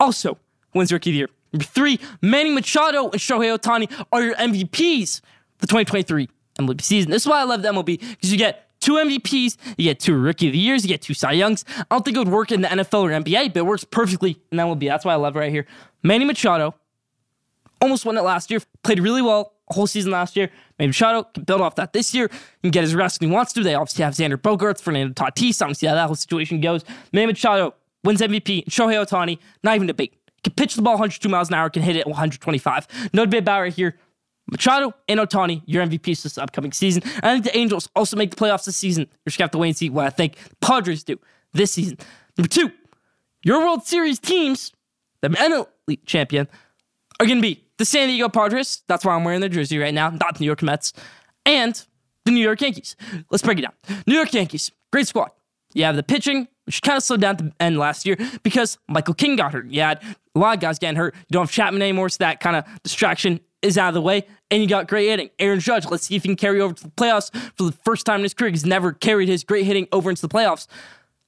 also 0.00 0.38
wins 0.74 0.92
Rookie 0.92 1.10
of 1.10 1.12
the 1.12 1.18
Year. 1.18 1.28
Number 1.52 1.64
three, 1.64 2.00
Manny 2.20 2.50
Machado 2.50 3.10
and 3.10 3.20
Shohei 3.20 3.56
Ohtani 3.56 4.06
are 4.10 4.22
your 4.22 4.34
MVPs 4.36 5.20
for 5.58 5.66
2023 5.66 6.28
MLB 6.58 6.80
season. 6.80 7.10
This 7.10 7.22
is 7.22 7.28
why 7.28 7.40
I 7.40 7.44
love 7.44 7.62
the 7.62 7.68
MLB 7.68 8.00
because 8.00 8.32
you 8.32 8.38
get 8.38 8.68
two 8.80 8.94
MVPs, 8.94 9.56
you 9.76 9.84
get 9.84 10.00
two 10.00 10.16
Rookie 10.16 10.48
of 10.48 10.52
the 10.52 10.58
Years, 10.58 10.82
you 10.82 10.88
get 10.88 11.02
two 11.02 11.14
Cy 11.14 11.32
Youngs. 11.32 11.64
I 11.78 11.84
don't 11.90 12.04
think 12.04 12.16
it 12.16 12.20
would 12.20 12.28
work 12.28 12.52
in 12.52 12.60
the 12.60 12.68
NFL 12.68 13.02
or 13.02 13.10
NBA, 13.10 13.54
but 13.54 13.60
it 13.60 13.66
works 13.66 13.84
perfectly 13.84 14.40
in 14.50 14.58
MLB. 14.58 14.88
That's 14.88 15.04
why 15.04 15.12
I 15.12 15.16
love 15.16 15.36
it 15.36 15.38
right 15.38 15.50
here. 15.50 15.66
Manny 16.02 16.24
Machado 16.24 16.74
almost 17.80 18.04
won 18.04 18.16
it 18.16 18.22
last 18.22 18.50
year, 18.50 18.60
played 18.82 19.00
really 19.00 19.22
well 19.22 19.52
whole 19.72 19.86
season 19.86 20.12
last 20.12 20.36
year. 20.36 20.50
Manny 20.78 20.88
Machado 20.88 21.24
can 21.24 21.44
build 21.44 21.60
off 21.60 21.74
that 21.76 21.92
this 21.92 22.14
year 22.14 22.30
and 22.62 22.72
get 22.72 22.82
his 22.82 22.94
rest 22.94 23.20
when 23.20 23.30
he 23.30 23.34
wants 23.34 23.52
to. 23.54 23.62
They 23.62 23.74
obviously 23.74 24.04
have 24.04 24.14
Xander 24.14 24.36
Bogaerts, 24.36 24.80
Fernando 24.80 25.14
Tatis. 25.14 25.60
I 25.62 25.66
don't 25.66 25.74
see 25.74 25.86
how 25.86 25.94
that 25.94 26.06
whole 26.06 26.14
situation 26.14 26.60
goes. 26.60 26.84
Manny 27.12 27.26
Machado 27.26 27.74
wins 28.04 28.20
MVP. 28.20 28.66
Shohei 28.66 29.04
Ohtani, 29.04 29.38
not 29.62 29.74
even 29.76 29.86
debate. 29.86 30.14
Can 30.44 30.52
pitch 30.54 30.74
the 30.74 30.82
ball 30.82 30.94
102 30.94 31.28
miles 31.28 31.48
an 31.48 31.54
hour, 31.54 31.70
can 31.70 31.82
hit 31.82 31.96
it 31.96 32.06
125. 32.06 33.10
No 33.12 33.24
debate 33.24 33.40
about 33.40 33.60
right 33.60 33.72
here. 33.72 33.96
Machado 34.50 34.94
and 35.08 35.20
Ohtani, 35.20 35.62
your 35.66 35.84
MVPs 35.84 36.22
this 36.22 36.38
upcoming 36.38 36.72
season. 36.72 37.02
I 37.22 37.32
think 37.32 37.44
the 37.44 37.56
Angels 37.56 37.88
also 37.94 38.16
make 38.16 38.30
the 38.30 38.36
playoffs 38.36 38.64
this 38.64 38.76
season. 38.76 39.04
You're 39.04 39.30
just 39.30 39.38
going 39.38 39.44
to 39.48 39.50
have 39.50 39.50
to 39.52 39.58
wait 39.58 39.68
and 39.68 39.76
see 39.76 39.90
what 39.90 40.06
I 40.06 40.10
think 40.10 40.36
the 40.36 40.56
Padres 40.56 41.04
do 41.04 41.18
this 41.52 41.72
season. 41.72 41.98
Number 42.36 42.48
two, 42.48 42.72
your 43.44 43.60
World 43.60 43.84
Series 43.84 44.18
teams, 44.18 44.72
the 45.20 45.28
NL 45.28 45.68
League 45.86 46.04
champion, 46.06 46.48
are 47.20 47.26
going 47.26 47.38
to 47.38 47.42
be 47.42 47.64
the 47.78 47.84
San 47.84 48.08
Diego 48.08 48.28
Padres. 48.28 48.82
That's 48.88 49.04
why 49.04 49.14
I'm 49.14 49.24
wearing 49.24 49.40
their 49.40 49.48
jersey 49.48 49.78
right 49.78 49.94
now, 49.94 50.10
not 50.10 50.34
the 50.34 50.40
New 50.40 50.46
York 50.46 50.62
Mets, 50.62 50.92
and 51.46 51.84
the 52.24 52.32
New 52.32 52.40
York 52.40 52.60
Yankees. 52.60 52.96
Let's 53.30 53.42
break 53.42 53.58
it 53.58 53.62
down. 53.62 54.02
New 54.06 54.14
York 54.14 54.32
Yankees, 54.32 54.70
great 54.92 55.08
squad. 55.08 55.30
You 55.74 55.84
have 55.84 55.96
the 55.96 56.02
pitching, 56.02 56.48
which 56.64 56.82
kind 56.82 56.96
of 56.96 57.02
slowed 57.02 57.20
down 57.20 57.32
at 57.32 57.38
the 57.38 57.52
end 57.58 57.78
last 57.78 58.06
year 58.06 58.16
because 58.42 58.78
Michael 58.88 59.14
King 59.14 59.36
got 59.36 59.52
hurt. 59.52 59.66
You 59.66 59.80
had 59.80 60.02
a 60.34 60.38
lot 60.38 60.54
of 60.54 60.60
guys 60.60 60.78
getting 60.78 60.96
hurt. 60.96 61.14
You 61.14 61.32
don't 61.32 61.44
have 61.44 61.50
Chapman 61.50 61.82
anymore, 61.82 62.08
so 62.08 62.18
that 62.20 62.40
kind 62.40 62.56
of 62.56 62.64
distraction 62.82 63.40
is 63.62 63.78
out 63.78 63.88
of 63.88 63.94
the 63.94 64.02
way. 64.02 64.26
And 64.50 64.62
you 64.62 64.68
got 64.68 64.88
great 64.88 65.08
hitting. 65.08 65.30
Aaron 65.38 65.60
Judge, 65.60 65.86
let's 65.86 66.06
see 66.06 66.16
if 66.16 66.22
he 66.22 66.28
can 66.28 66.36
carry 66.36 66.60
over 66.60 66.74
to 66.74 66.82
the 66.82 66.90
playoffs 66.90 67.34
for 67.56 67.64
the 67.64 67.72
first 67.84 68.04
time 68.04 68.16
in 68.16 68.24
his 68.24 68.34
career. 68.34 68.50
He's 68.50 68.66
never 68.66 68.92
carried 68.92 69.28
his 69.28 69.44
great 69.44 69.64
hitting 69.64 69.88
over 69.92 70.10
into 70.10 70.22
the 70.22 70.28
playoffs. 70.28 70.66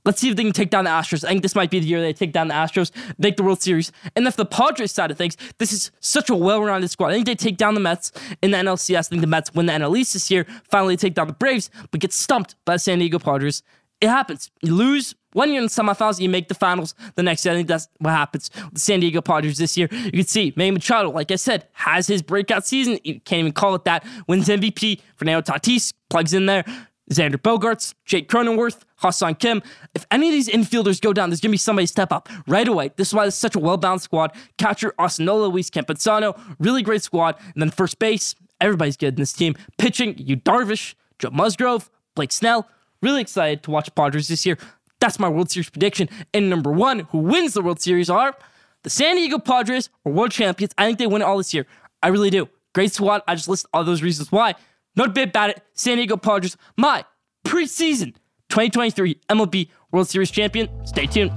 Let's 0.05 0.21
see 0.21 0.29
if 0.29 0.37
they 0.37 0.43
can 0.43 0.53
take 0.53 0.69
down 0.69 0.85
the 0.85 0.91
Astros. 0.91 1.25
I 1.25 1.29
think 1.29 1.43
this 1.43 1.55
might 1.55 1.71
be 1.71 1.81
the 1.81 1.87
year 1.87 2.03
they 2.03 2.13
take 2.13 2.33
down 2.33 2.49
the 2.49 2.55
Astros, 2.55 2.91
make 3.17 3.39
the 3.39 3.43
World 3.43 3.63
Series. 3.63 3.91
And 4.15 4.27
if 4.27 4.37
the 4.37 4.45
Padres 4.45 4.93
side 4.93 5.11
of 5.11 5.17
things, 5.17 5.39
this 5.59 5.73
is 5.73 5.91
such 6.01 6.29
a 6.29 6.35
well-rounded 6.35 6.91
squad. 6.91 7.09
I 7.09 7.15
think 7.15 7.25
they 7.25 7.35
take 7.35 7.57
down 7.57 7.73
the 7.73 7.81
Mets 7.81 8.13
in 8.43 8.51
the 8.51 8.59
NLCS. 8.59 8.99
I 8.99 9.03
think 9.03 9.23
the 9.23 9.27
Mets 9.27 9.55
win 9.55 9.65
the 9.65 9.73
NL 9.73 9.97
East 9.97 10.13
this 10.13 10.31
year, 10.31 10.47
finally 10.71 10.99
take 10.99 11.15
down 11.15 11.29
the 11.29 11.33
Braves, 11.33 11.71
but 11.91 12.01
get 12.01 12.13
stumped 12.13 12.55
by 12.67 12.75
the 12.75 12.79
San 12.81 12.99
Diego 12.99 13.19
Padres. 13.19 13.63
It 14.05 14.11
happens. 14.11 14.51
You 14.61 14.75
lose 14.75 15.15
one 15.33 15.49
year 15.49 15.61
in 15.61 15.65
the 15.65 15.71
semifinals, 15.71 16.21
you 16.21 16.29
make 16.29 16.49
the 16.49 16.55
finals 16.55 16.95
the 17.15 17.23
next 17.23 17.43
year. 17.43 17.55
I 17.55 17.57
think 17.57 17.69
that's 17.69 17.89
what 17.99 18.11
happens 18.11 18.51
with 18.55 18.75
the 18.75 18.81
San 18.81 19.01
Diego 19.01 19.23
Padres 19.23 19.57
this 19.57 19.79
year. 19.79 19.89
You 19.91 20.11
can 20.11 20.27
see 20.27 20.53
Manny 20.57 20.73
Machado, 20.73 21.11
like 21.11 21.31
I 21.31 21.37
said, 21.37 21.67
has 21.73 22.07
his 22.07 22.21
breakout 22.21 22.67
season. 22.67 22.99
You 23.03 23.19
can't 23.21 23.41
even 23.41 23.53
call 23.53 23.75
it 23.75 23.85
that. 23.85 24.05
Wins 24.29 24.49
MVP. 24.49 25.01
Fernando 25.17 25.41
Tatis 25.41 25.95
plugs 26.11 26.35
in 26.35 26.45
there. 26.45 26.65
Xander 27.11 27.37
Bogaerts, 27.37 27.95
Jake 28.05 28.29
Cronenworth, 28.29 28.83
Ha-Seong 28.97 29.39
Kim. 29.39 29.63
If 29.95 30.07
any 30.11 30.29
of 30.29 30.33
these 30.33 30.49
infielders 30.49 31.01
go 31.01 31.15
down, 31.15 31.31
there's 31.31 31.41
going 31.41 31.51
to 31.51 31.55
be 31.55 31.59
somebody 31.59 31.87
step 31.87 32.13
up 32.13 32.29
right 32.47 32.69
away. 32.69 32.91
This 32.97 33.09
is 33.09 33.15
why 33.15 33.27
it's 33.27 33.37
such 33.37 33.57
a 33.57 33.59
well-balanced 33.59 34.05
squad. 34.05 34.33
Catcher, 34.59 34.95
Austin 34.99 35.25
Luis 35.27 35.71
Campusano, 35.71 36.39
really 36.59 36.83
great 36.83 37.03
squad. 37.03 37.37
And 37.55 37.63
then 37.63 37.71
first 37.71 37.99
base, 37.99 38.35
everybody's 38.61 38.99
good 38.99 39.15
in 39.15 39.21
this 39.21 39.33
team. 39.33 39.55
Pitching, 39.79 40.15
Yu 40.19 40.37
Darvish, 40.37 40.95
Joe 41.19 41.31
Musgrove, 41.31 41.91
Blake 42.15 42.33
Snell. 42.33 42.69
Really 43.05 43.21
excited 43.21 43.63
to 43.65 43.71
watch 43.71 43.95
Padres 43.95 44.29
this 44.29 44.47
year. 44.47 44.57
That's 44.99 45.19
my 45.19 45.29
World 45.29 45.51
Series 45.51 45.69
prediction. 45.69 46.09
And 46.33 46.49
number 46.49 46.73
one, 46.73 47.01
who 47.11 47.19
wins 47.19 47.53
the 47.53 47.61
World 47.61 47.79
Series 47.79 48.09
are 48.09 48.35
the 48.83 48.89
San 48.89 49.17
Diego 49.17 49.39
Padres 49.39 49.91
are 50.07 50.13
world 50.13 50.31
champions. 50.31 50.73
I 50.79 50.87
think 50.87 50.99
they 50.99 51.07
win 51.07 51.21
it 51.21 51.27
all 51.27 51.37
this 51.37 51.53
year. 51.53 51.67
I 52.03 52.09
really 52.09 52.31
do. 52.31 52.49
Great 52.75 52.95
squad. 52.95 53.21
I 53.29 53.35
just 53.35 53.47
list 53.47 53.67
all 53.75 53.85
those 53.85 54.03
reasons 54.03 54.33
why. 54.33 54.55
Not 54.97 55.09
a 55.09 55.13
bit 55.13 55.29
about 55.29 55.51
it. 55.51 55.61
San 55.75 55.99
Diego 55.99 56.17
Padres, 56.17 56.57
my 56.79 57.05
preseason 57.47 58.15
2023 58.49 59.21
MLB 59.29 59.69
World 59.93 60.09
Series 60.09 60.31
champion. 60.31 60.71
Stay 60.87 61.05
tuned. 61.05 61.33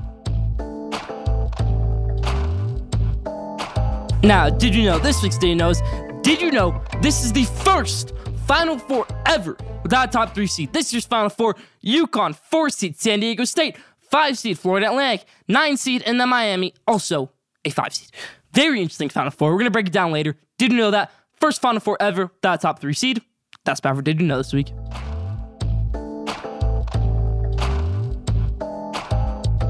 Now, 4.23 4.49
did 4.49 4.73
you 4.73 4.85
know 4.85 4.99
this 4.99 5.21
week's 5.21 5.37
Day 5.37 5.53
Knows? 5.53 5.81
Did 6.21 6.41
you 6.41 6.49
know 6.49 6.81
this 7.01 7.25
is 7.25 7.33
the 7.33 7.43
first 7.43 8.13
Final 8.47 8.79
Four 8.79 9.05
ever 9.25 9.57
without 9.83 10.07
a 10.07 10.11
top 10.11 10.33
three 10.33 10.47
seed? 10.47 10.71
This 10.71 10.93
year's 10.93 11.05
Final 11.05 11.29
Four 11.29 11.57
UConn, 11.83 12.33
four 12.33 12.69
seed 12.69 12.97
San 12.97 13.19
Diego 13.19 13.43
State, 13.43 13.75
five 13.99 14.37
seed 14.37 14.57
Florida 14.57 14.87
Atlantic, 14.87 15.27
nine 15.49 15.75
seed, 15.75 16.01
and 16.03 16.19
then 16.19 16.29
Miami, 16.29 16.73
also 16.87 17.29
a 17.65 17.69
five 17.69 17.93
seed. 17.93 18.09
Very 18.53 18.81
interesting 18.81 19.09
Final 19.09 19.31
Four. 19.31 19.51
We're 19.51 19.57
going 19.57 19.65
to 19.65 19.71
break 19.71 19.87
it 19.87 19.93
down 19.93 20.13
later. 20.13 20.37
Did 20.57 20.71
you 20.71 20.77
know 20.77 20.91
that? 20.91 21.11
First 21.33 21.61
Final 21.61 21.81
Four 21.81 21.97
ever 21.99 22.31
without 22.33 22.55
a 22.55 22.57
top 22.59 22.79
three 22.79 22.93
seed. 22.93 23.21
That's 23.65 23.81
Baffer 23.81 24.01
Did 24.01 24.21
You 24.21 24.27
Know 24.27 24.37
this 24.37 24.53
week. 24.53 24.69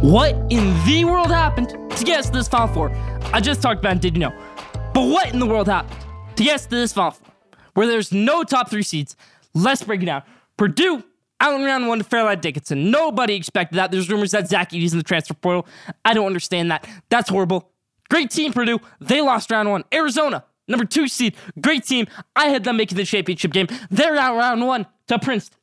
What 0.01 0.35
in 0.51 0.85
the 0.85 1.03
world 1.03 1.31
happened 1.31 1.69
to 1.69 2.05
to 2.27 2.31
this 2.31 2.47
Final 2.47 2.67
Four? 2.67 2.91
I 3.33 3.41
just 3.41 3.63
talked 3.63 3.79
about 3.79 4.01
Did 4.01 4.15
You 4.15 4.19
Know. 4.19 4.33
But 4.93 5.07
what 5.09 5.33
in 5.33 5.39
the 5.39 5.47
world 5.47 5.67
happened 5.67 5.99
to 6.35 6.43
to 6.67 6.75
this 6.75 6.93
Final 6.93 7.11
Four 7.11 7.26
where 7.77 7.85
there's 7.85 8.11
no 8.11 8.43
top 8.43 8.71
three 8.71 8.81
seeds? 8.81 9.15
Let's 9.53 9.83
break 9.83 10.01
it 10.01 10.07
down. 10.07 10.23
Purdue 10.57 11.03
out 11.39 11.53
in 11.53 11.63
round 11.63 11.87
one 11.87 11.99
to 11.99 12.03
Fairleigh 12.03 12.35
Dickinson. 12.35 12.89
Nobody 12.89 13.35
expected 13.35 13.75
that. 13.75 13.91
There's 13.91 14.09
rumors 14.09 14.31
that 14.31 14.47
Zach 14.47 14.73
Edey's 14.73 14.93
in 14.93 14.97
the 14.97 15.03
transfer 15.03 15.35
portal. 15.35 15.67
I 16.03 16.15
don't 16.15 16.25
understand 16.25 16.71
that. 16.71 16.89
That's 17.09 17.29
horrible. 17.29 17.69
Great 18.09 18.31
team, 18.31 18.51
Purdue. 18.51 18.79
They 18.99 19.21
lost 19.21 19.51
round 19.51 19.69
one. 19.69 19.83
Arizona 19.93 20.43
number 20.67 20.85
two 20.85 21.07
seed. 21.07 21.35
Great 21.61 21.85
team. 21.85 22.07
I 22.35 22.47
had 22.47 22.63
them 22.63 22.77
making 22.77 22.97
the 22.97 23.05
championship 23.05 23.53
game. 23.53 23.67
They're 23.91 24.15
out 24.15 24.35
round 24.37 24.65
one 24.65 24.87
to 25.09 25.19
Princeton. 25.19 25.55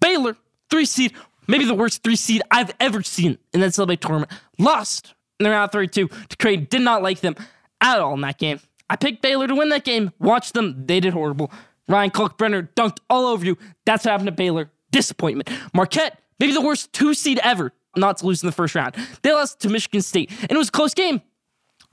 Baylor, 0.00 0.38
three 0.70 0.86
seed, 0.86 1.12
maybe 1.48 1.66
the 1.66 1.74
worst 1.74 2.02
three 2.02 2.16
seed 2.16 2.40
I've 2.50 2.72
ever 2.80 3.02
seen 3.02 3.36
in 3.52 3.60
that 3.60 3.72
NCAA 3.72 4.00
tournament. 4.00 4.32
Lost 4.58 5.12
in 5.38 5.44
the 5.44 5.50
round 5.50 5.70
32 5.70 6.08
to 6.08 6.36
Creighton. 6.38 6.66
Did 6.70 6.80
not 6.80 7.02
like 7.02 7.20
them 7.20 7.36
at 7.82 8.00
all 8.00 8.14
in 8.14 8.22
that 8.22 8.38
game. 8.38 8.58
I 8.90 8.96
picked 8.96 9.22
Baylor 9.22 9.46
to 9.46 9.54
win 9.54 9.68
that 9.70 9.84
game. 9.84 10.12
Watch 10.18 10.52
them. 10.52 10.86
They 10.86 11.00
did 11.00 11.12
horrible. 11.12 11.52
Ryan 11.88 12.10
Kalkbrenner 12.10 12.68
dunked 12.74 12.98
all 13.08 13.26
over 13.26 13.44
you. 13.44 13.56
That's 13.84 14.04
what 14.04 14.12
happened 14.12 14.28
to 14.28 14.32
Baylor. 14.32 14.70
Disappointment. 14.90 15.50
Marquette, 15.74 16.20
maybe 16.40 16.52
the 16.52 16.60
worst 16.60 16.92
two 16.92 17.14
seed 17.14 17.38
ever 17.42 17.72
not 17.96 18.18
to 18.18 18.26
lose 18.26 18.42
in 18.42 18.46
the 18.46 18.52
first 18.52 18.74
round. 18.74 18.94
They 19.22 19.32
lost 19.32 19.60
to 19.60 19.68
Michigan 19.68 20.02
State, 20.02 20.30
and 20.42 20.52
it 20.52 20.56
was 20.56 20.68
a 20.68 20.72
close 20.72 20.94
game 20.94 21.20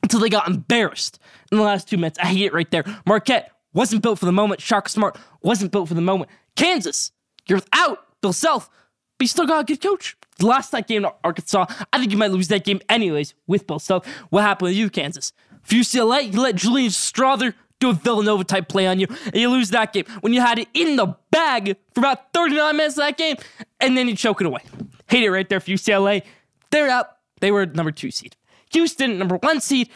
until 0.04 0.20
they 0.20 0.30
got 0.30 0.48
embarrassed 0.48 1.20
in 1.52 1.58
the 1.58 1.64
last 1.64 1.90
two 1.90 1.98
minutes. 1.98 2.20
I 2.20 2.28
hate 2.28 2.46
it 2.46 2.54
right 2.54 2.70
there. 2.70 2.84
Marquette 3.06 3.52
wasn't 3.74 4.02
built 4.04 4.20
for 4.20 4.26
the 4.26 4.32
moment. 4.32 4.62
Shaka 4.62 4.90
Smart 4.90 5.18
wasn't 5.42 5.72
built 5.72 5.88
for 5.88 5.94
the 5.94 6.02
moment. 6.02 6.30
Kansas, 6.56 7.12
you're 7.48 7.58
without 7.58 8.00
Bill 8.22 8.34
Self, 8.34 8.70
but 9.18 9.24
you 9.24 9.28
still 9.28 9.48
got 9.48 9.62
a 9.62 9.64
good 9.64 9.82
coach. 9.82 10.16
Last 10.42 10.72
that 10.72 10.88
game 10.88 11.04
to 11.04 11.14
Arkansas, 11.24 11.66
I 11.92 12.00
think 12.00 12.12
you 12.12 12.18
might 12.18 12.32
lose 12.32 12.50
that 12.50 12.66
game 12.66 12.82
anyways 12.90 13.34
with 13.48 13.68
Bill 13.68 13.80
Self. 13.80 14.06
What 14.30 14.42
happened 14.42 14.68
with 14.70 14.76
you, 14.76 14.90
Kansas? 14.90 15.34
For 15.66 15.76
UCLA, 15.76 16.32
you 16.32 16.42
let 16.42 16.56
Julian 16.56 16.90
Strawther 16.92 17.54
do 17.80 17.90
a 17.90 17.94
Villanova 17.94 18.44
type 18.44 18.70
play 18.70 18.88
on 18.88 19.00
you, 19.00 19.08
and 19.26 19.36
you 19.36 19.50
lose 19.50 19.72
that 19.72 19.94
game 19.94 20.06
when 20.22 20.32
you 20.34 20.42
had 20.42 20.60
it 20.60 20.68
in 20.74 20.96
the 20.96 21.16
bag 21.32 21.76
for 21.94 22.00
about 22.02 22.32
39 22.34 22.78
minutes 22.78 22.96
of 22.96 23.04
that 23.04 23.18
game, 23.18 23.36
and 23.80 23.98
then 23.98 24.08
you 24.08 24.16
choke 24.16 24.42
it 24.42 24.48
away. 24.48 24.62
Hate 25.08 25.24
it 25.24 25.32
right 25.32 25.48
there 25.50 25.60
for 25.60 25.72
UCLA. 25.72 26.24
They're 26.72 26.90
out. 26.90 27.08
They 27.42 27.52
were 27.52 27.66
number 27.66 27.92
two 27.92 28.12
seed. 28.12 28.36
Houston, 28.72 29.18
number 29.18 29.38
one 29.38 29.60
seed, 29.60 29.90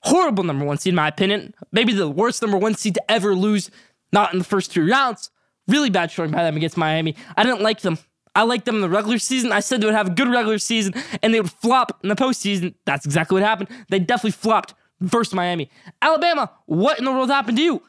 horrible 0.00 0.44
number 0.44 0.64
one 0.64 0.78
seed, 0.78 0.92
in 0.92 0.96
my 0.96 1.08
opinion. 1.08 1.54
Maybe 1.72 1.92
the 1.92 2.08
worst 2.08 2.42
number 2.42 2.56
one 2.56 2.74
seed 2.74 2.94
to 2.94 3.10
ever 3.10 3.34
lose, 3.34 3.70
not 4.12 4.32
in 4.32 4.38
the 4.38 4.44
first 4.44 4.72
two 4.72 4.86
rounds. 4.86 5.30
Really 5.66 5.90
bad 5.90 6.10
showing 6.10 6.30
by 6.30 6.44
them 6.44 6.56
against 6.56 6.76
Miami. 6.76 7.16
I 7.36 7.42
didn't 7.42 7.62
like 7.62 7.80
them. 7.80 7.98
I 8.36 8.42
liked 8.42 8.64
them 8.64 8.76
in 8.76 8.80
the 8.80 8.88
regular 8.88 9.18
season. 9.18 9.52
I 9.52 9.60
said 9.60 9.80
they 9.80 9.86
would 9.86 9.94
have 9.94 10.08
a 10.08 10.14
good 10.14 10.28
regular 10.28 10.58
season 10.58 10.94
and 11.22 11.32
they 11.32 11.40
would 11.40 11.52
flop 11.52 12.00
in 12.02 12.08
the 12.08 12.16
postseason. 12.16 12.74
That's 12.84 13.06
exactly 13.06 13.34
what 13.34 13.48
happened. 13.48 13.70
They 13.88 13.98
definitely 13.98 14.32
flopped 14.32 14.74
versus 15.00 15.34
Miami. 15.34 15.70
Alabama, 16.00 16.50
what 16.66 16.98
in 16.98 17.04
the 17.04 17.12
world 17.12 17.30
happened 17.30 17.58
to 17.58 17.62
you? 17.62 17.82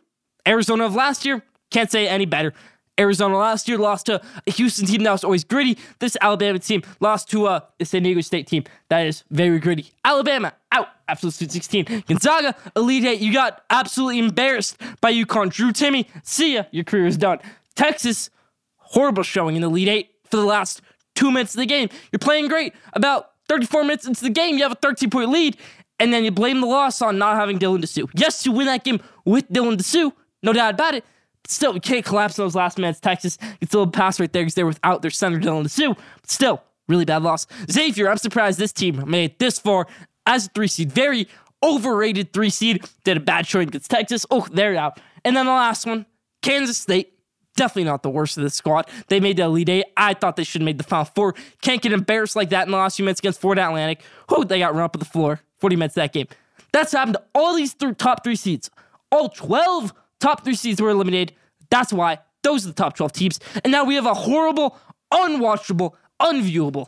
Arizona 0.48 0.86
of 0.86 0.96
last 0.96 1.26
year, 1.26 1.42
can't 1.72 1.92
say 1.92 2.08
any 2.08 2.26
better. 2.26 2.54
Arizona 3.00 3.38
last 3.38 3.68
year 3.68 3.78
lost 3.78 4.06
to 4.06 4.22
a 4.48 4.52
Houston 4.52 4.86
team 4.86 5.04
that 5.04 5.12
was 5.12 5.24
always 5.24 5.44
gritty. 5.44 5.78
This 6.00 6.16
Alabama 6.22 6.60
team 6.60 6.82
lost 7.00 7.30
to 7.32 7.48
uh, 7.48 7.60
a 7.80 7.86
San 7.86 8.04
Diego 8.04 8.22
State 8.22 8.48
team 8.48 8.64
that 8.90 9.06
is 9.06 9.24
very 9.30 9.60
gritty. 9.60 9.92
Alabama 10.04 10.54
out 10.72 10.88
after 11.08 11.28
the 11.28 11.32
Sweet 11.32 11.52
16. 11.52 12.04
Gonzaga, 12.08 12.56
Elite 12.76 13.06
Eight, 13.06 13.20
you 13.20 13.34
got 13.34 13.64
absolutely 13.70 14.20
embarrassed 14.20 14.78
by 15.02 15.12
UConn. 15.14 15.52
Drew 15.52 15.72
Timme, 15.72 16.08
see 16.24 16.56
ya, 16.56 16.64
your 16.72 16.84
career 16.84 17.06
is 17.06 17.18
done. 17.18 17.40
Texas, 17.76 18.30
horrible 18.78 19.24
showing 19.24 19.56
in 19.56 19.62
the 19.62 19.68
Elite 19.68 19.90
Eight 19.90 20.10
for 20.30 20.38
the 20.38 20.46
last 20.46 20.82
two 21.16 21.32
minutes 21.32 21.54
of 21.54 21.60
the 21.60 21.66
game. 21.66 21.90
You're 22.12 22.20
playing 22.20 22.48
great. 22.48 22.74
About 22.94 23.32
34 23.50 23.84
minutes 23.84 24.08
into 24.08 24.24
the 24.24 24.30
game, 24.30 24.56
you 24.56 24.64
have 24.64 24.72
a 24.72 24.76
13 24.76 25.10
point 25.10 25.30
lead, 25.30 25.58
and 26.00 26.14
then 26.14 26.24
you 26.24 26.32
blame 26.32 26.62
the 26.62 26.68
loss 26.68 27.02
on 27.02 27.18
not 27.18 27.36
having 27.36 27.60
Dylan 27.60 27.80
Disu. 27.80 28.10
Yes, 28.16 28.46
you 28.46 28.52
win 28.52 28.68
that 28.68 28.84
game 28.84 29.00
with 29.26 29.50
Dylan 29.50 29.78
Disu, 29.78 30.12
no 30.44 30.54
doubt 30.54 30.74
about 30.76 30.94
it 30.96 31.04
But 31.42 31.52
still, 31.52 31.74
we 31.74 31.80
can't 31.80 32.06
collapse 32.06 32.38
in 32.38 32.44
those 32.44 32.56
last 32.56 32.78
minutes. 32.78 33.00
Texas 33.00 33.38
gets 33.38 33.74
a 33.74 33.78
little 33.78 33.92
pass 33.92 34.20
right 34.20 34.32
there 34.32 34.44
because 34.44 34.56
they're 34.56 34.66
without 34.66 35.02
their 35.02 35.12
center 35.12 35.40
Dylan 35.40 35.64
Disu. 35.66 35.96
But 36.22 36.30
still, 36.30 36.64
really 36.88 37.06
bad 37.06 37.24
loss. 37.24 37.48
Xavier, 37.72 38.10
I'm 38.10 38.18
surprised 38.18 38.60
this 38.60 38.74
team 38.74 39.04
made 39.10 39.32
it 39.32 39.40
this 39.40 39.60
far 39.60 39.88
as 40.26 40.48
a 40.48 40.50
three 40.50 40.68
seed. 40.68 40.92
Very 40.92 41.28
overrated 41.64 42.34
three 42.34 42.50
seed. 42.50 42.84
Did 43.04 43.18
a 43.18 43.20
bad 43.20 43.48
showing 43.48 43.70
against 43.70 43.90
Texas. 43.90 44.26
Oh, 44.30 44.48
they're 44.52 44.76
out. 44.76 45.00
And 45.24 45.36
then 45.36 45.46
the 45.46 45.52
last 45.52 45.86
one, 45.86 46.06
Kansas 46.42 46.78
State. 46.78 47.14
Definitely 47.56 47.86
not 47.86 48.04
the 48.04 48.10
worst 48.10 48.38
of 48.38 48.44
the 48.44 48.50
squad. 48.50 48.90
They 49.08 49.22
made 49.22 49.38
the 49.38 49.44
Elite 49.44 49.70
Eight. 49.70 49.86
I 49.96 50.14
thought 50.14 50.36
they 50.36 50.44
should 50.44 50.60
have 50.62 50.66
made 50.66 50.78
the 50.78 50.84
Final 50.84 51.06
Four. 51.06 51.36
Can't 51.62 51.82
get 51.82 51.94
embarrassed 51.94 52.36
like 52.36 52.50
that 52.50 52.68
in 52.68 52.72
the 52.72 52.78
last 52.78 52.98
few 52.98 53.06
minutes 53.06 53.22
against 53.22 53.40
Florida 53.40 53.66
Atlantic. 53.66 54.02
Oh, 54.28 54.44
they 54.44 54.60
got 54.60 54.76
run 54.76 54.84
up 54.84 54.94
at 54.94 55.00
the 55.00 55.06
floor. 55.06 55.40
40 55.60 55.76
minutes 55.76 55.96
that 55.96 56.14
game. 56.14 56.28
That's 56.72 56.92
happened 56.92 57.16
to 57.16 57.24
all 57.34 57.56
these 57.56 57.74
th- 57.74 57.98
top 57.98 58.24
three 58.24 58.36
seeds. 58.36 58.70
All 59.12 59.30
12 59.30 59.94
top 60.20 60.44
three 60.44 60.56
seeds 60.56 60.82
were 60.82 60.90
eliminated 60.90 61.34
that's 61.70 61.92
why 61.92 62.20
those 62.44 62.66
are 62.66 62.70
the 62.70 62.74
top 62.74 62.96
12 62.96 63.12
teams. 63.12 63.40
And 63.64 63.72
now 63.72 63.84
we 63.84 63.96
have 63.96 64.06
a 64.06 64.14
horrible, 64.14 64.78
unwatchable, 65.12 65.94
unviewable 66.22 66.88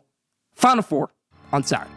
Final 0.55 0.83
Four 0.83 1.09
on 1.51 1.63
Saturday. 1.63 1.91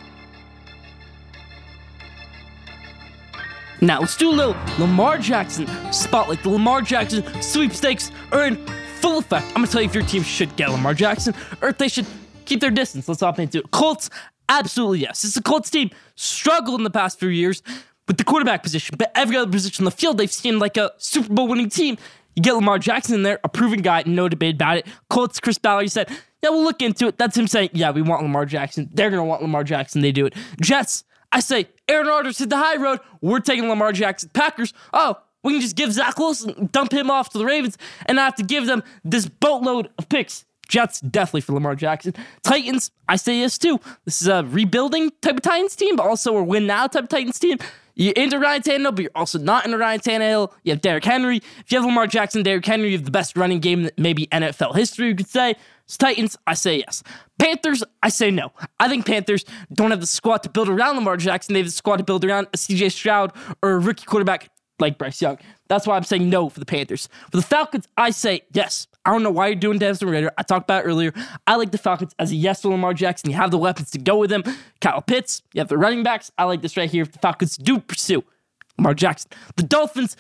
Now 3.83 4.00
let's 4.00 4.17
do 4.17 4.29
a 4.29 4.33
little 4.33 4.57
Lamar 4.79 5.19
Jackson 5.19 5.67
spotlight. 5.93 6.43
The 6.43 6.50
Lamar 6.50 6.83
Jackson 6.83 7.25
sweepstakes 7.43 8.11
are 8.31 8.47
in 8.47 8.57
full 8.99 9.19
effect. 9.19 9.47
I'm 9.49 9.55
gonna 9.55 9.69
tell 9.69 9.81
you 9.81 9.89
if 9.89 9.95
your 9.95 10.05
team 10.05 10.23
should 10.23 10.55
get 10.57 10.71
Lamar 10.71 10.93
Jackson 10.93 11.35
or 11.62 11.69
if 11.69 11.79
they 11.79 11.89
should 11.89 12.07
keep 12.45 12.61
their 12.61 12.71
distance. 12.71 13.09
Let's 13.09 13.21
hop 13.21 13.39
into 13.39 13.61
it. 13.61 13.71
Colts, 13.71 14.11
absolutely 14.50 14.99
yes. 14.99 15.25
It's 15.25 15.37
a 15.37 15.42
Colts 15.42 15.71
team 15.71 15.90
struggled 16.16 16.80
in 16.80 16.85
the 16.85 16.90
past 16.90 17.19
few 17.19 17.28
years 17.30 17.62
with 18.07 18.19
the 18.19 18.25
quarterback 18.25 18.62
position, 18.62 18.97
but 18.99 19.11
every 19.14 19.37
other 19.37 19.50
position 19.50 19.85
on 19.85 19.87
the 19.87 19.90
field 19.92 20.19
they've 20.19 20.30
seemed 20.30 20.61
like 20.61 20.76
a 20.76 20.90
Super 20.99 21.33
Bowl 21.33 21.49
winning 21.49 21.71
team. 21.71 21.97
You 22.37 22.42
get 22.42 22.54
Lamar 22.54 22.78
Jackson 22.78 23.14
in 23.14 23.23
there, 23.23 23.40
a 23.45 23.49
proven 23.49 23.80
guy, 23.80 24.02
no 24.07 24.28
debate 24.28 24.57
about 24.57 24.78
it. 24.78 24.87
Colts, 25.09 25.40
Chris 25.40 25.59
Ballard 25.59 25.90
said, 25.90 26.09
Yeah, 26.42 26.50
we'll 26.50 26.64
look 26.64 26.83
into 26.83 27.07
it. 27.07 27.19
That's 27.19 27.37
him 27.37 27.47
saying, 27.47 27.71
yeah, 27.73 27.90
we 27.90 28.02
want 28.02 28.23
Lamar 28.23 28.47
Jackson. 28.47 28.88
They're 28.92 29.11
going 29.11 29.21
to 29.21 29.25
want 29.25 29.42
Lamar 29.42 29.64
Jackson. 29.64 30.00
They 30.00 30.12
do 30.12 30.26
it. 30.26 30.35
Jets, 30.61 31.04
I 31.33 31.40
say, 31.40 31.69
Aaron 31.88 32.07
Rodgers 32.07 32.38
hit 32.38 32.50
the 32.50 32.57
high 32.57 32.76
road. 32.76 33.00
We're 33.21 33.40
taking 33.40 33.69
Lamar 33.69 33.92
Jackson. 33.92 34.30
Packers, 34.33 34.73
oh, 34.92 35.16
we 35.42 35.54
can 35.54 35.61
just 35.61 35.76
give 35.76 35.92
Zach 35.92 36.19
Wilson, 36.19 36.69
dump 36.73 36.92
him 36.92 37.11
off 37.11 37.30
to 37.30 37.38
the 37.38 37.45
Ravens, 37.45 37.78
and 38.07 38.21
I 38.21 38.25
have 38.25 38.35
to 38.37 38.42
give 38.42 38.66
them 38.66 38.83
this 39.04 39.26
boatload 39.26 39.90
of 39.99 40.09
picks. 40.09 40.45
Jets, 40.71 41.00
definitely 41.00 41.43
for 41.43 41.53
Lamar 41.53 41.75
Jackson. 41.75 42.15
Titans, 42.43 42.91
I 43.09 43.17
say 43.17 43.41
yes 43.41 43.59
too. 43.59 43.79
This 44.05 44.23
is 44.23 44.29
a 44.29 44.45
rebuilding 44.45 45.11
type 45.21 45.37
of 45.37 45.43
Titans 45.43 45.77
team, 45.77 45.97
but 45.97 46.07
also 46.07 46.37
a 46.37 46.43
win 46.43 46.67
now 46.67 46.87
type 46.87 47.03
of 47.03 47.09
Titans 47.09 47.39
team. 47.39 47.59
You're 47.97 48.15
into 48.15 48.39
Ryan 48.39 48.62
Tannehill, 48.62 48.95
but 48.95 49.03
you're 49.03 49.11
also 49.15 49.39
not 49.39 49.67
into 49.67 49.77
Ryan 49.77 50.00
Tannehill. 50.00 50.53
You 50.62 50.73
have 50.73 50.81
Derrick 50.81 51.05
Henry. 51.05 51.39
If 51.59 51.71
you 51.71 51.77
have 51.77 51.85
Lamar 51.85 52.07
Jackson, 52.07 52.43
Derrick 52.43 52.65
Henry, 52.65 52.91
you 52.91 52.97
have 52.97 53.05
the 53.05 53.11
best 53.11 53.37
running 53.37 53.59
game 53.59 53.83
that 53.83 53.99
maybe 53.99 54.27
NFL 54.29 54.75
history, 54.75 55.09
you 55.09 55.15
could 55.17 55.29
say. 55.29 55.55
It's 55.85 55.99
Titans, 55.99 56.37
I 56.47 56.55
say 56.55 56.79
yes. 56.79 57.03
Panthers, 57.39 57.83
I 58.03 58.09
say 58.09 58.31
no. 58.31 58.53
I 58.79 58.89
think 58.89 59.05
Panthers 59.07 59.45
don't 59.75 59.91
have 59.91 60.00
the 60.00 60.07
squad 60.07 60.39
to 60.45 60.49
build 60.49 60.69
around 60.69 60.97
Lamar 60.97 61.17
Jackson. 61.17 61.53
They 61.53 61.61
have 61.61 61.67
the 61.67 61.73
squad 61.73 61.97
to 61.97 62.05
build 62.05 62.25
around 62.25 62.47
a 62.55 62.57
CJ 62.57 62.93
Stroud 62.93 63.33
or 63.61 63.73
a 63.73 63.79
rookie 63.79 64.07
quarterback 64.07 64.50
like 64.79 64.99
Bryce 64.99 65.21
Young. 65.21 65.39
That's 65.69 65.87
why 65.87 65.97
I'm 65.97 66.05
saying 66.05 66.31
no 66.31 66.49
for 66.49 66.61
the 66.61 66.67
Panthers. 66.67 67.09
For 67.31 67.37
the 67.37 67.43
Falcons, 67.43 67.87
I 67.97 68.11
say 68.11 68.43
yes. 68.53 68.87
I 69.04 69.12
don't 69.12 69.23
know 69.23 69.30
why 69.30 69.49
you're 69.49 69.57
doing 69.57 69.78
Desmond 69.78 70.12
Ridder. 70.12 70.30
I 70.37 70.42
talked 70.42 70.64
about 70.64 70.85
earlier. 70.85 71.12
I 71.47 71.57
like 71.57 71.71
the 71.71 71.78
Falcons 71.78 72.14
as 72.19 72.33
a 72.33 72.37
yes 72.37 72.62
for 72.62 72.69
Lamar 72.69 72.92
Jackson. 72.92 73.30
You 73.30 73.37
have 73.37 73.50
the 73.50 73.59
weapons 73.59 73.90
to 73.92 73.99
go 73.99 74.19
with 74.19 74.30
him. 74.30 74.45
Kyle 74.80 75.00
Pitts, 75.00 75.42
you 75.54 75.61
have 75.61 75.69
the 75.69 75.78
running 75.78 76.02
backs. 76.02 76.30
I 76.37 76.45
like 76.45 76.61
this 76.61 76.76
right 76.76 76.90
here. 76.90 77.02
If 77.02 77.12
the 77.12 77.19
Falcons 77.19 77.57
do 77.57 77.78
pursue 77.78 78.23
Lamar 78.76 78.95
Jackson. 78.95 79.30
The 79.57 79.62
Dolphins, 79.62 80.16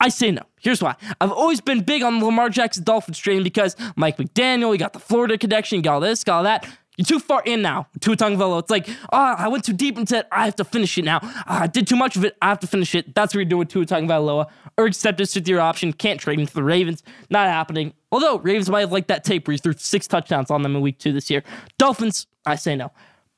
I 0.00 0.08
say 0.08 0.30
no. 0.30 0.42
Here's 0.60 0.82
why. 0.82 0.96
I've 1.20 1.32
always 1.32 1.60
been 1.60 1.82
big 1.82 2.02
on 2.02 2.18
the 2.18 2.24
Lamar 2.24 2.48
Jackson 2.48 2.84
Dolphins 2.84 3.18
train 3.18 3.42
because 3.42 3.76
Mike 3.96 4.16
McDaniel, 4.16 4.72
you 4.72 4.78
got 4.78 4.94
the 4.94 4.98
Florida 4.98 5.36
connection, 5.36 5.82
got 5.82 5.94
all 5.94 6.00
this, 6.00 6.24
got 6.24 6.38
all 6.38 6.42
that. 6.44 6.66
You're 6.96 7.06
too 7.06 7.18
far 7.18 7.42
in 7.44 7.60
now, 7.60 7.88
Tua 8.00 8.16
Tagovailoa. 8.16 8.60
It's 8.60 8.70
like, 8.70 8.88
oh, 9.12 9.34
I 9.36 9.48
went 9.48 9.64
too 9.64 9.72
deep 9.72 9.98
into 9.98 10.18
it. 10.18 10.28
I 10.30 10.44
have 10.44 10.54
to 10.56 10.64
finish 10.64 10.96
it 10.96 11.04
now. 11.04 11.18
Oh, 11.22 11.40
I 11.46 11.66
did 11.66 11.88
too 11.88 11.96
much 11.96 12.14
of 12.14 12.24
it. 12.24 12.36
I 12.40 12.48
have 12.48 12.60
to 12.60 12.68
finish 12.68 12.94
it. 12.94 13.14
That's 13.16 13.34
what 13.34 13.40
you're 13.40 13.46
doing 13.46 13.60
with 13.60 13.70
Tua 13.70 13.84
Tagovailoa. 13.84 14.46
Or 14.78 14.86
accept 14.86 15.18
this 15.18 15.34
with 15.34 15.48
your 15.48 15.60
option. 15.60 15.92
Can't 15.92 16.20
trade 16.20 16.38
him 16.38 16.46
to 16.46 16.54
the 16.54 16.62
Ravens. 16.62 17.02
Not 17.30 17.48
happening. 17.48 17.94
Although 18.14 18.38
Ravens 18.38 18.70
might 18.70 18.82
have 18.82 18.92
liked 18.92 19.08
that 19.08 19.24
tape 19.24 19.48
where 19.48 19.52
he 19.52 19.58
threw 19.58 19.72
six 19.72 20.06
touchdowns 20.06 20.48
on 20.48 20.62
them 20.62 20.76
in 20.76 20.82
week 20.82 21.00
two 21.00 21.12
this 21.12 21.28
year. 21.30 21.42
Dolphins, 21.78 22.28
I 22.46 22.54
say 22.54 22.76
no. 22.76 22.92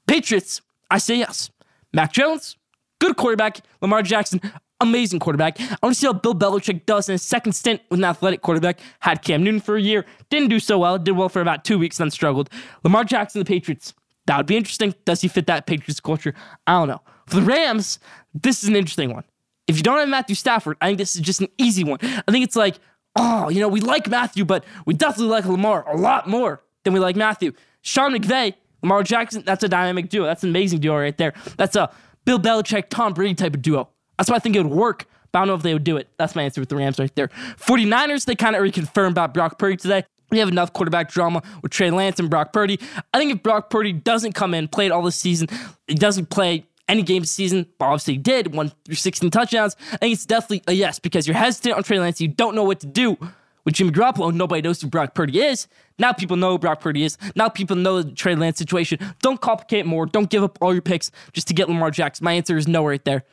Patriots, 0.06 0.60
I 0.90 0.98
say 0.98 1.16
yes. 1.16 1.48
Mac 1.94 2.12
Jones, 2.12 2.58
good 2.98 3.16
quarterback. 3.16 3.60
Lamar 3.80 4.02
Jackson, 4.02 4.38
amazing 4.80 5.18
quarterback. 5.18 5.58
I 5.58 5.78
want 5.82 5.94
to 5.94 5.98
see 5.98 6.06
how 6.06 6.12
Bill 6.12 6.34
Belichick 6.34 6.84
does 6.84 7.08
in 7.08 7.14
his 7.14 7.22
second 7.22 7.52
stint 7.52 7.80
with 7.88 8.00
an 8.00 8.04
athletic 8.04 8.42
quarterback. 8.42 8.80
Had 9.00 9.22
Cam 9.22 9.42
Newton 9.42 9.60
for 9.60 9.76
a 9.76 9.80
year, 9.80 10.04
didn't 10.28 10.50
do 10.50 10.60
so 10.60 10.78
well, 10.78 10.98
did 10.98 11.12
well 11.12 11.30
for 11.30 11.40
about 11.40 11.64
two 11.64 11.78
weeks, 11.78 11.96
then 11.96 12.10
struggled. 12.10 12.50
Lamar 12.84 13.04
Jackson, 13.04 13.38
the 13.38 13.46
Patriots, 13.46 13.94
that 14.26 14.36
would 14.36 14.44
be 14.44 14.58
interesting. 14.58 14.94
Does 15.06 15.22
he 15.22 15.28
fit 15.28 15.46
that 15.46 15.66
Patriots 15.66 16.00
culture? 16.00 16.34
I 16.66 16.72
don't 16.72 16.88
know. 16.88 17.00
For 17.28 17.36
the 17.36 17.46
Rams, 17.46 17.98
this 18.34 18.62
is 18.62 18.68
an 18.68 18.76
interesting 18.76 19.10
one. 19.10 19.24
If 19.68 19.78
you 19.78 19.82
don't 19.82 19.98
have 19.98 20.08
Matthew 20.10 20.36
Stafford, 20.36 20.76
I 20.82 20.88
think 20.88 20.98
this 20.98 21.16
is 21.16 21.22
just 21.22 21.40
an 21.40 21.48
easy 21.56 21.82
one. 21.82 21.98
I 22.02 22.30
think 22.30 22.44
it's 22.44 22.56
like, 22.56 22.78
oh, 23.16 23.48
you 23.48 23.60
know, 23.60 23.68
we 23.68 23.80
like 23.80 24.08
Matthew, 24.08 24.44
but 24.44 24.64
we 24.84 24.94
definitely 24.94 25.30
like 25.32 25.46
Lamar 25.46 25.88
a 25.88 25.96
lot 25.96 26.28
more 26.28 26.62
than 26.84 26.92
we 26.94 27.00
like 27.00 27.16
Matthew. 27.16 27.52
Sean 27.82 28.12
McVay, 28.12 28.54
Lamar 28.82 29.02
Jackson, 29.02 29.42
that's 29.44 29.64
a 29.64 29.68
dynamic 29.68 30.08
duo. 30.08 30.24
That's 30.26 30.42
an 30.42 30.50
amazing 30.50 30.80
duo 30.80 30.96
right 30.96 31.16
there. 31.16 31.34
That's 31.56 31.76
a 31.76 31.90
Bill 32.24 32.38
Belichick, 32.38 32.88
Tom 32.90 33.14
Brady 33.14 33.34
type 33.34 33.54
of 33.54 33.62
duo. 33.62 33.88
That's 34.18 34.30
why 34.30 34.36
I 34.36 34.38
think 34.38 34.56
it 34.56 34.62
would 34.62 34.72
work, 34.72 35.06
but 35.32 35.38
I 35.38 35.42
don't 35.42 35.48
know 35.48 35.54
if 35.54 35.62
they 35.62 35.72
would 35.72 35.84
do 35.84 35.96
it. 35.96 36.08
That's 36.18 36.34
my 36.34 36.42
answer 36.42 36.60
with 36.60 36.68
the 36.68 36.76
Rams 36.76 36.98
right 36.98 37.14
there. 37.14 37.28
49ers, 37.58 38.24
they 38.24 38.34
kind 38.34 38.56
of 38.56 38.62
reconfirmed 38.62 39.10
about 39.10 39.34
Brock 39.34 39.58
Purdy 39.58 39.76
today. 39.76 40.04
We 40.30 40.38
have 40.38 40.48
enough 40.48 40.72
quarterback 40.72 41.10
drama 41.10 41.42
with 41.62 41.70
Trey 41.70 41.90
Lance 41.90 42.18
and 42.18 42.28
Brock 42.28 42.52
Purdy. 42.52 42.80
I 43.14 43.18
think 43.18 43.32
if 43.32 43.42
Brock 43.42 43.70
Purdy 43.70 43.92
doesn't 43.92 44.32
come 44.32 44.54
in, 44.54 44.66
play 44.66 44.86
it 44.86 44.92
all 44.92 45.02
the 45.02 45.12
season, 45.12 45.48
he 45.86 45.94
doesn't 45.94 46.30
play 46.30 46.66
any 46.88 47.02
game 47.02 47.22
this 47.22 47.32
season, 47.32 47.66
obviously 47.80 48.14
he 48.14 48.18
did, 48.18 48.54
won 48.54 48.72
through 48.84 48.94
16 48.94 49.30
touchdowns, 49.30 49.76
I 49.92 49.96
think 49.96 50.14
it's 50.14 50.26
definitely 50.26 50.62
a 50.66 50.72
yes 50.72 50.98
because 50.98 51.26
you're 51.26 51.36
hesitant 51.36 51.76
on 51.76 51.82
Trey 51.82 51.98
Lance. 51.98 52.20
You 52.20 52.28
don't 52.28 52.54
know 52.54 52.64
what 52.64 52.80
to 52.80 52.86
do 52.86 53.18
with 53.64 53.74
Jimmy 53.74 53.90
Garoppolo. 53.90 54.32
Nobody 54.32 54.62
knows 54.62 54.80
who 54.80 54.88
Brock 54.88 55.14
Purdy 55.14 55.40
is. 55.40 55.66
Now 55.98 56.12
people 56.12 56.36
know 56.36 56.52
who 56.52 56.58
Brock 56.58 56.80
Purdy 56.80 57.04
is. 57.04 57.18
Now 57.34 57.48
people 57.48 57.76
know 57.76 58.02
the 58.02 58.12
Trey 58.12 58.34
Lance 58.34 58.58
situation. 58.58 58.98
Don't 59.20 59.40
complicate 59.40 59.84
more. 59.84 60.06
Don't 60.06 60.30
give 60.30 60.42
up 60.42 60.58
all 60.60 60.72
your 60.72 60.82
picks 60.82 61.10
just 61.32 61.48
to 61.48 61.54
get 61.54 61.68
Lamar 61.68 61.90
Jackson. 61.90 62.24
My 62.24 62.32
answer 62.32 62.56
is 62.56 62.68
no 62.68 62.86
right 62.86 63.04
there. 63.04 63.24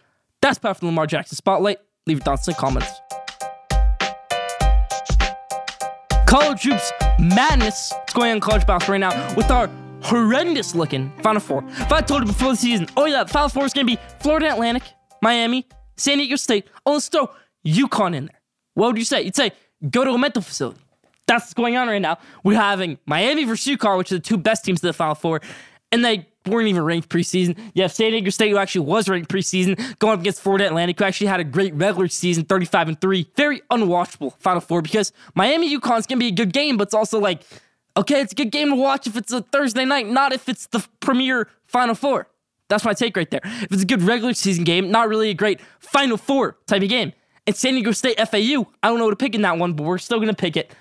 That's 0.41 0.57
part 0.57 0.77
from 0.77 0.87
Lamar 0.89 1.07
Jackson 1.07 1.35
Spotlight. 1.35 1.77
Leave 2.07 2.17
your 2.17 2.23
thoughts 2.23 2.47
in 2.47 2.53
the 2.53 2.59
comments. 2.59 2.91
College 6.25 6.63
hoops 6.63 6.91
madness. 7.19 7.93
What's 7.93 8.13
going 8.13 8.31
on 8.31 8.39
college 8.39 8.65
basketball 8.65 8.93
right 8.93 8.97
now 8.97 9.35
with 9.35 9.51
our 9.51 9.69
horrendous 10.03 10.75
looking 10.75 11.11
Final 11.21 11.41
Four. 11.41 11.63
If 11.67 11.91
I 11.91 12.01
told 12.01 12.21
you 12.21 12.27
before 12.27 12.51
the 12.51 12.57
season, 12.57 12.87
oh 12.97 13.05
yeah, 13.05 13.23
Final 13.25 13.49
Four 13.49 13.65
is 13.65 13.73
going 13.73 13.87
to 13.87 13.95
be 13.95 14.01
Florida 14.19 14.51
Atlantic, 14.51 14.83
Miami, 15.21 15.67
San 15.97 16.17
Diego 16.17 16.35
State. 16.35 16.67
Oh, 16.85 16.93
let's 16.93 17.07
throw 17.07 17.29
UConn 17.65 18.15
in 18.15 18.25
there. 18.25 18.41
What 18.75 18.87
would 18.87 18.97
you 18.97 19.05
say? 19.05 19.21
You'd 19.23 19.35
say, 19.35 19.51
go 19.89 20.03
to 20.03 20.11
a 20.11 20.17
mental 20.17 20.41
facility. 20.41 20.79
That's 21.25 21.43
what's 21.43 21.53
going 21.53 21.77
on 21.77 21.87
right 21.87 22.01
now. 22.01 22.17
We're 22.43 22.59
having 22.59 22.97
Miami 23.05 23.45
versus 23.45 23.75
UConn, 23.75 23.97
which 23.97 24.11
are 24.11 24.15
the 24.15 24.21
two 24.21 24.37
best 24.37 24.65
teams 24.65 24.79
of 24.79 24.87
the 24.87 24.93
Final 24.93 25.15
Four, 25.15 25.41
and 25.91 26.03
they 26.03 26.27
weren't 26.45 26.67
even 26.67 26.83
ranked 26.83 27.07
preseason. 27.07 27.57
You 27.73 27.83
have 27.83 27.93
San 27.93 28.11
Diego 28.11 28.29
State, 28.29 28.49
who 28.49 28.57
actually 28.57 28.85
was 28.85 29.07
ranked 29.07 29.31
preseason, 29.31 29.97
going 29.99 30.15
up 30.15 30.19
against 30.19 30.41
Florida 30.41 30.67
Atlantic, 30.67 30.99
who 30.99 31.05
actually 31.05 31.27
had 31.27 31.39
a 31.39 31.45
great 31.45 31.73
regular 31.75 32.09
season, 32.09 32.43
35 32.43 32.89
and 32.89 32.99
3. 32.99 33.31
Very 33.37 33.61
unwatchable 33.71 34.37
Final 34.39 34.59
Four 34.59 34.81
because 34.81 35.13
Miami 35.35 35.73
UConn's 35.77 36.05
gonna 36.05 36.19
be 36.19 36.27
a 36.27 36.31
good 36.31 36.51
game, 36.51 36.75
but 36.75 36.89
it's 36.89 36.93
also 36.93 37.19
like, 37.19 37.43
okay, 37.97 38.21
it's 38.21 38.31
a 38.31 38.35
good 38.35 38.51
game 38.51 38.69
to 38.69 38.75
watch 38.75 39.07
if 39.07 39.15
it's 39.15 39.31
a 39.31 39.41
Thursday 39.41 39.85
night, 39.85 40.07
not 40.07 40.33
if 40.33 40.49
it's 40.49 40.67
the 40.67 40.85
premier 40.99 41.49
Final 41.65 41.95
Four. 41.95 42.27
That's 42.69 42.85
my 42.85 42.93
take 42.93 43.15
right 43.15 43.29
there. 43.29 43.41
If 43.43 43.71
it's 43.71 43.83
a 43.83 43.85
good 43.85 44.01
regular 44.01 44.33
season 44.33 44.63
game, 44.63 44.89
not 44.89 45.09
really 45.09 45.29
a 45.29 45.33
great 45.33 45.59
Final 45.79 46.17
Four 46.17 46.57
type 46.65 46.81
of 46.81 46.89
game. 46.89 47.13
And 47.45 47.55
San 47.55 47.73
Diego 47.73 47.91
State 47.91 48.17
FAU, 48.17 48.67
I 48.81 48.87
don't 48.87 48.97
know 48.99 49.05
what 49.05 49.11
to 49.11 49.15
pick 49.17 49.35
in 49.35 49.41
that 49.41 49.57
one, 49.57 49.73
but 49.73 49.83
we're 49.83 49.97
still 49.97 50.19
gonna 50.19 50.33
pick 50.33 50.55
it. 50.57 50.73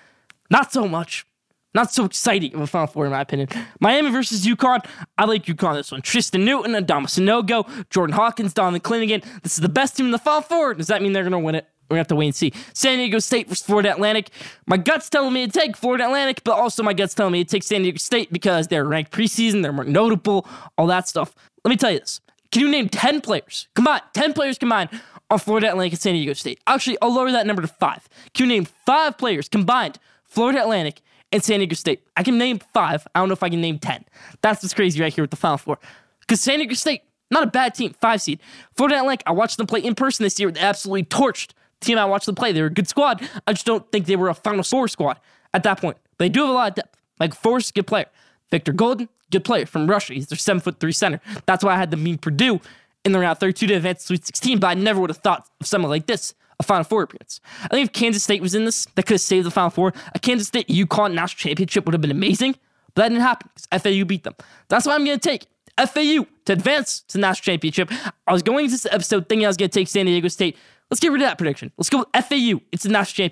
Not 0.51 0.73
so 0.73 0.87
much. 0.87 1.27
Not 1.75 1.93
so 1.93 2.05
exciting 2.05 2.55
of 2.55 2.61
a 2.61 2.67
Final 2.67 2.87
Four, 2.87 3.07
in 3.07 3.13
my 3.13 3.23
opinion. 3.23 3.49
Miami 3.81 4.11
versus 4.11 4.45
UConn. 4.45 4.85
I 5.17 5.25
like 5.25 5.45
UConn 5.47 5.75
this 5.75 5.91
one. 5.91 6.03
Tristan 6.03 6.45
Newton, 6.45 6.73
Adama 6.73 7.07
Sanogo, 7.07 7.67
Jordan 7.89 8.15
Hawkins, 8.15 8.53
Donovan 8.53 8.81
Clingan. 8.81 9.25
This 9.43 9.55
is 9.55 9.61
the 9.61 9.69
best 9.69 9.97
team 9.97 10.07
in 10.07 10.13
the 10.13 10.19
Final 10.19 10.43
Four. 10.43 10.75
Does 10.75 10.89
that 10.89 11.01
mean 11.01 11.13
they're 11.13 11.23
going 11.23 11.33
to 11.33 11.39
win 11.39 11.55
it? 11.55 11.67
We're 11.89 11.97
going 11.97 12.05
to 12.05 12.09
have 12.09 12.09
to 12.09 12.17
wait 12.17 12.27
and 12.27 12.35
see. 12.35 12.53
San 12.75 12.99
Diego 12.99 13.19
State 13.19 13.49
versus 13.49 13.65
Florida 13.65 13.91
Atlantic. 13.93 14.31
My 14.67 14.77
gut's 14.77 15.11
telling 15.11 15.33
me 15.33 15.47
to 15.47 15.53
take 15.53 15.77
Florida 15.77 16.05
Atlantic, 16.05 16.43
but 16.45 16.53
also 16.53 16.83
my 16.83 16.95
gut's 16.95 17.15
telling 17.15 17.33
me 17.33 17.45
to 17.45 17.51
take 17.51 17.63
San 17.63 17.83
Diego 17.83 17.99
State 17.99 18.33
because 18.33 18.69
they're 18.69 18.85
ranked 18.85 19.11
preseason, 19.11 19.63
they're 19.63 19.73
more 19.73 19.85
notable, 19.85 20.47
all 20.79 20.87
that 20.87 21.09
stuff. 21.09 21.35
Let 21.65 21.71
me 21.71 21.77
tell 21.77 21.91
you 21.91 22.01
this. 22.01 22.21
Can 22.51 22.63
you 22.63 22.71
name 22.71 22.89
10 22.89 23.21
players 23.23 23.69
combined, 23.75 24.03
10 24.15 24.33
players 24.35 24.59
combined 24.59 24.91
on 25.31 25.39
Florida 25.39 25.69
Atlantic 25.69 25.95
and 25.95 26.01
San 26.01 26.15
Diego 26.15 26.35
State? 26.35 26.61
Actually, 26.67 26.99
I'll 27.03 27.15
lower 27.15 27.31
that 27.31 27.47
number 27.47 27.63
to 27.63 27.69
five. 27.69 28.09
Can 28.35 28.49
you 28.49 28.57
name 28.57 28.67
five 28.87 29.19
players 29.19 29.49
combined, 29.49 29.99
Florida 30.25 30.63
Atlantic 30.63 31.03
and 31.33 31.43
San 31.43 31.59
Diego 31.59 31.75
State. 31.75 32.03
I 32.17 32.23
can 32.23 32.39
name 32.39 32.61
five. 32.73 33.07
I 33.15 33.21
don't 33.21 33.29
know 33.29 33.33
if 33.33 33.43
I 33.43 33.49
can 33.49 33.61
name 33.61 33.79
10. 33.79 34.05
That's 34.43 34.63
what's 34.63 34.75
crazy 34.75 35.01
right 35.01 35.13
here 35.13 35.25
with 35.25 35.31
the 35.31 35.37
Final 35.37 35.59
Four. 35.59 35.79
Because 36.21 36.41
San 36.41 36.59
Diego 36.59 36.75
State, 36.75 37.03
not 37.31 37.43
a 37.43 37.47
bad 37.47 37.75
team, 37.75 37.95
five 38.01 38.21
seed. 38.21 38.41
Florida 38.77 38.99
Atlantic, 38.99 39.25
I 39.27 39.33
watched 39.33 39.57
them 39.57 39.67
play 39.67 39.81
in 39.81 39.95
person 39.95 40.25
this 40.25 40.39
year. 40.39 40.51
They 40.51 40.61
absolutely 40.61 41.05
torched 41.05 41.53
the 41.81 41.87
team 41.87 41.99
I 41.99 42.05
watched 42.05 42.27
them 42.27 42.35
play. 42.35 42.53
They 42.53 42.61
were 42.61 42.69
a 42.69 42.71
good 42.71 42.89
squad. 42.89 43.27
I 43.47 43.53
just 43.53 43.67
don't 43.67 43.91
think 43.91 44.07
they 44.07 44.17
were 44.17 44.29
a 44.29 44.35
Final 44.35 44.63
Four 44.63 44.89
squad 44.89 45.19
at 45.55 45.63
that 45.63 45.81
point. 45.81 45.97
They 46.19 46.29
do 46.29 46.41
have 46.41 46.51
a 46.51 46.53
lot 46.53 46.69
of 46.71 46.75
depth. 46.77 46.97
Like 47.19 47.35
Forrest, 47.35 47.75
good 47.75 47.87
player. 47.87 48.07
Victor 48.51 48.73
Goldin, 48.73 49.09
good 49.31 49.45
player 49.45 49.67
from 49.67 49.89
Russia. 49.89 50.15
He's 50.15 50.27
their 50.29 50.39
seven 50.39 50.61
foot 50.61 50.79
three 50.79 50.93
center. 50.93 51.21
That's 51.47 51.65
why 51.65 51.75
I 51.75 51.77
had 51.79 51.91
them 51.91 52.03
meet 52.03 52.21
Purdue 52.21 52.61
in 53.05 53.13
the 53.13 53.19
round 53.19 53.39
32 53.39 53.67
to 53.67 53.75
advance 53.75 54.01
to 54.01 54.07
Sweet 54.07 54.27
16, 54.27 54.59
but 54.61 54.69
I 54.69 54.75
never 54.75 55.01
would 55.01 55.11
have 55.11 55.19
thought 55.19 55.49
of 55.61 55.67
someone 55.67 55.91
like 55.91 56.07
this 56.07 56.35
a 56.59 56.63
Final 56.63 56.85
Four 56.85 57.03
appearance. 57.03 57.41
I 57.65 57.69
think 57.69 57.89
if 57.89 57.93
Kansas 57.93 58.23
State 58.23 58.41
was 58.41 58.55
in 58.55 58.65
this, 58.65 58.87
that 58.95 59.05
could 59.07 59.15
have 59.15 59.21
saved 59.21 59.47
the 59.47 59.51
Final 59.51 59.71
Four. 59.71 59.93
A 60.15 60.19
Kansas 60.19 60.49
State 60.49 60.69
UConn 60.69 61.15
national 61.15 61.39
championship 61.39 61.85
would 61.85 61.95
have 61.95 62.01
been 62.01 62.11
amazing, 62.11 62.53
but 62.95 63.03
that 63.03 63.09
didn't 63.09 63.23
happen 63.23 63.51
because 63.55 63.83
FAU 63.83 64.05
beat 64.05 64.25
them. 64.25 64.35
That's 64.69 64.87
why 64.87 64.95
I'm 64.95 65.05
going 65.05 65.19
to 65.19 65.29
take 65.29 65.47
FAU 65.79 66.27
to 66.45 66.53
advance 66.53 67.01
to 67.09 67.15
the 67.15 67.21
national 67.21 67.53
championship. 67.53 67.91
I 68.27 68.33
was 68.33 68.43
going 68.43 68.65
into 68.65 68.75
this 68.75 68.87
episode 68.87 69.29
thinking 69.29 69.47
I 69.47 69.49
was 69.49 69.57
going 69.57 69.71
to 69.71 69.79
take 69.79 69.89
San 69.89 70.07
Diego 70.07 70.29
State. 70.29 70.57
Let's 70.91 71.01
get 71.01 71.11
rid 71.11 71.23
of 71.23 71.29
that 71.29 71.39
prediction. 71.39 71.73
Let's 71.77 71.91
go 71.91 71.99
with 72.01 72.09
FAU. 72.13 72.61
It's 72.71 72.83
the 72.83 72.91
national 72.91 73.29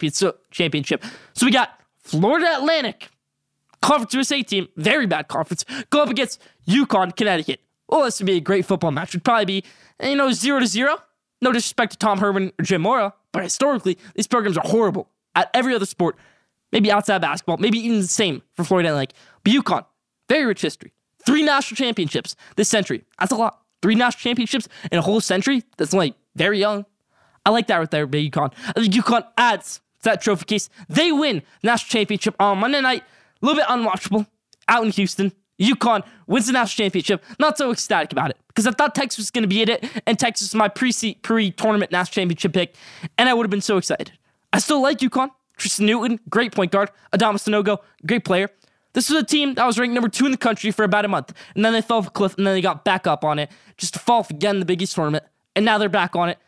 championship. 0.51 1.05
So 1.35 1.47
we 1.47 1.53
got 1.53 1.79
Florida 1.99 2.57
Atlantic, 2.57 3.11
Conference 3.83 4.15
USA 4.15 4.43
team, 4.43 4.69
very 4.77 5.07
bad 5.07 5.29
conference, 5.29 5.65
go 5.91 6.03
up 6.03 6.11
against 6.11 6.41
UConn, 6.69 7.15
Connecticut. 7.17 7.61
Oh, 7.91 8.05
this 8.05 8.21
would 8.21 8.27
be 8.27 8.37
a 8.37 8.41
great 8.41 8.65
football 8.65 8.91
match. 8.91 9.13
Would 9.15 9.25
probably 9.25 9.45
be, 9.45 9.65
you 10.03 10.17
know, 10.17 10.33
zero 10.33 10.61
to 10.61 10.67
zero. 10.67 10.97
No 11.43 11.53
disrespect 11.53 11.93
to 11.93 11.99
Tom 11.99 12.19
Herman 12.19 12.53
or 12.59 12.65
Jim 12.65 12.83
Mora, 12.83 13.15
but 13.33 13.43
historically, 13.43 13.99
these 14.15 14.27
programs 14.27 14.59
are 14.59 14.67
horrible 14.69 15.09
at 15.35 15.51
every 15.55 15.75
other 15.75 15.87
sport, 15.87 16.17
maybe 16.71 16.93
outside 16.93 17.21
basketball, 17.23 17.57
maybe 17.57 17.79
even 17.79 18.01
the 18.01 18.07
same 18.07 18.43
for 18.55 18.65
Florida 18.65 18.91
Atlantic. 18.91 19.17
But 19.43 19.53
UConn, 19.55 19.87
very 20.29 20.45
rich 20.45 20.61
history. 20.61 20.93
Three 21.25 21.43
national 21.43 21.77
championships 21.77 22.37
this 22.57 22.69
century. 22.69 23.05
That's 23.19 23.33
a 23.33 23.37
lot. 23.37 23.63
Three 23.83 23.95
national 23.95 24.21
championships 24.21 24.69
in 24.93 24.99
a 24.99 25.03
whole 25.03 25.21
century. 25.21 25.65
That's 25.79 25.95
like 25.95 26.15
very 26.37 26.59
young. 26.59 26.85
I 27.47 27.51
like 27.51 27.67
that 27.69 27.79
right 27.79 27.91
there, 27.91 28.07
big 28.07 28.31
UConn. 28.33 28.53
I 28.67 28.73
think 28.81 28.93
UConn 28.93 29.25
adds 29.39 29.81
to 30.03 30.11
that 30.11 30.21
trophy 30.21 30.45
case. 30.45 30.69
They 30.89 31.11
win 31.11 31.43
national 31.63 31.89
championship 31.89 32.35
on 32.39 32.59
Monday 32.59 32.81
night. 32.83 33.03
A 33.43 33.47
little 33.47 33.63
bit 33.63 33.69
unwatchable. 33.69 34.27
out 34.69 34.85
in 34.85 34.91
Houston. 34.93 35.33
UConn 35.61 36.05
wins 36.27 36.47
the 36.47 36.53
national 36.53 36.85
championship. 36.85 37.23
Not 37.39 37.59
so 37.59 37.71
ecstatic 37.71 38.13
about 38.13 38.31
it 38.31 38.39
because 38.49 38.67
I 38.67 38.73
thought 38.73 38.95
Texas 38.95 39.19
was 39.19 39.31
going 39.31 39.43
to 39.43 39.49
be 39.49 39.63
in 39.63 39.69
it, 39.69 39.85
and 40.07 40.19
Texas 40.19 40.49
was 40.49 40.55
my 40.55 40.69
pre 40.69 40.93
tournament 41.53 41.93
national 41.93 42.15
championship 42.15 42.53
pick, 42.53 42.75
and 43.19 43.29
I 43.29 43.35
would 43.35 43.45
have 43.45 43.51
been 43.51 43.61
so 43.61 43.77
excited. 43.77 44.13
I 44.53 44.59
still 44.59 44.83
like 44.83 44.99
UConn. 44.99 45.31
Tristan 45.57 45.85
Newton, 45.85 46.19
great 46.31 46.55
point 46.55 46.73
guard. 46.73 46.91
Adama 47.13 47.35
Sanogo, 47.35 47.79
great 48.07 48.25
player. 48.25 48.49
This 48.95 49.11
was 49.11 49.23
a 49.23 49.25
team 49.25 49.55
that 49.55 49.67
was 49.67 49.79
ranked 49.79 49.95
number 49.95 50.09
two 50.09 50.25
in 50.25 50.33
the 50.33 50.39
country 50.39 50.71
for 50.71 50.85
about 50.85 51.05
a 51.05 51.09
month, 51.09 51.33
and 51.55 51.65
then 51.65 51.73
they 51.73 51.83
fell 51.83 51.99
off 51.99 52.09
a 52.09 52.11
cliff, 52.11 52.35
and 52.37 52.47
then 52.47 52.55
they 52.55 52.63
got 52.63 52.85
back 52.85 53.07
up 53.07 53.25
on 53.25 53.39
it, 53.39 53.51
just 53.77 53.93
to 53.95 54.01
fall 54.01 54.21
off 54.21 54.31
again 54.31 54.57
in 54.57 54.61
the 54.61 54.67
Big 54.67 54.83
East 54.83 54.95
tournament, 54.95 55.25
and 55.55 55.65
now 55.65 55.79
they're 55.79 55.89
back 55.89 56.17
on 56.17 56.31
it, 56.31 56.39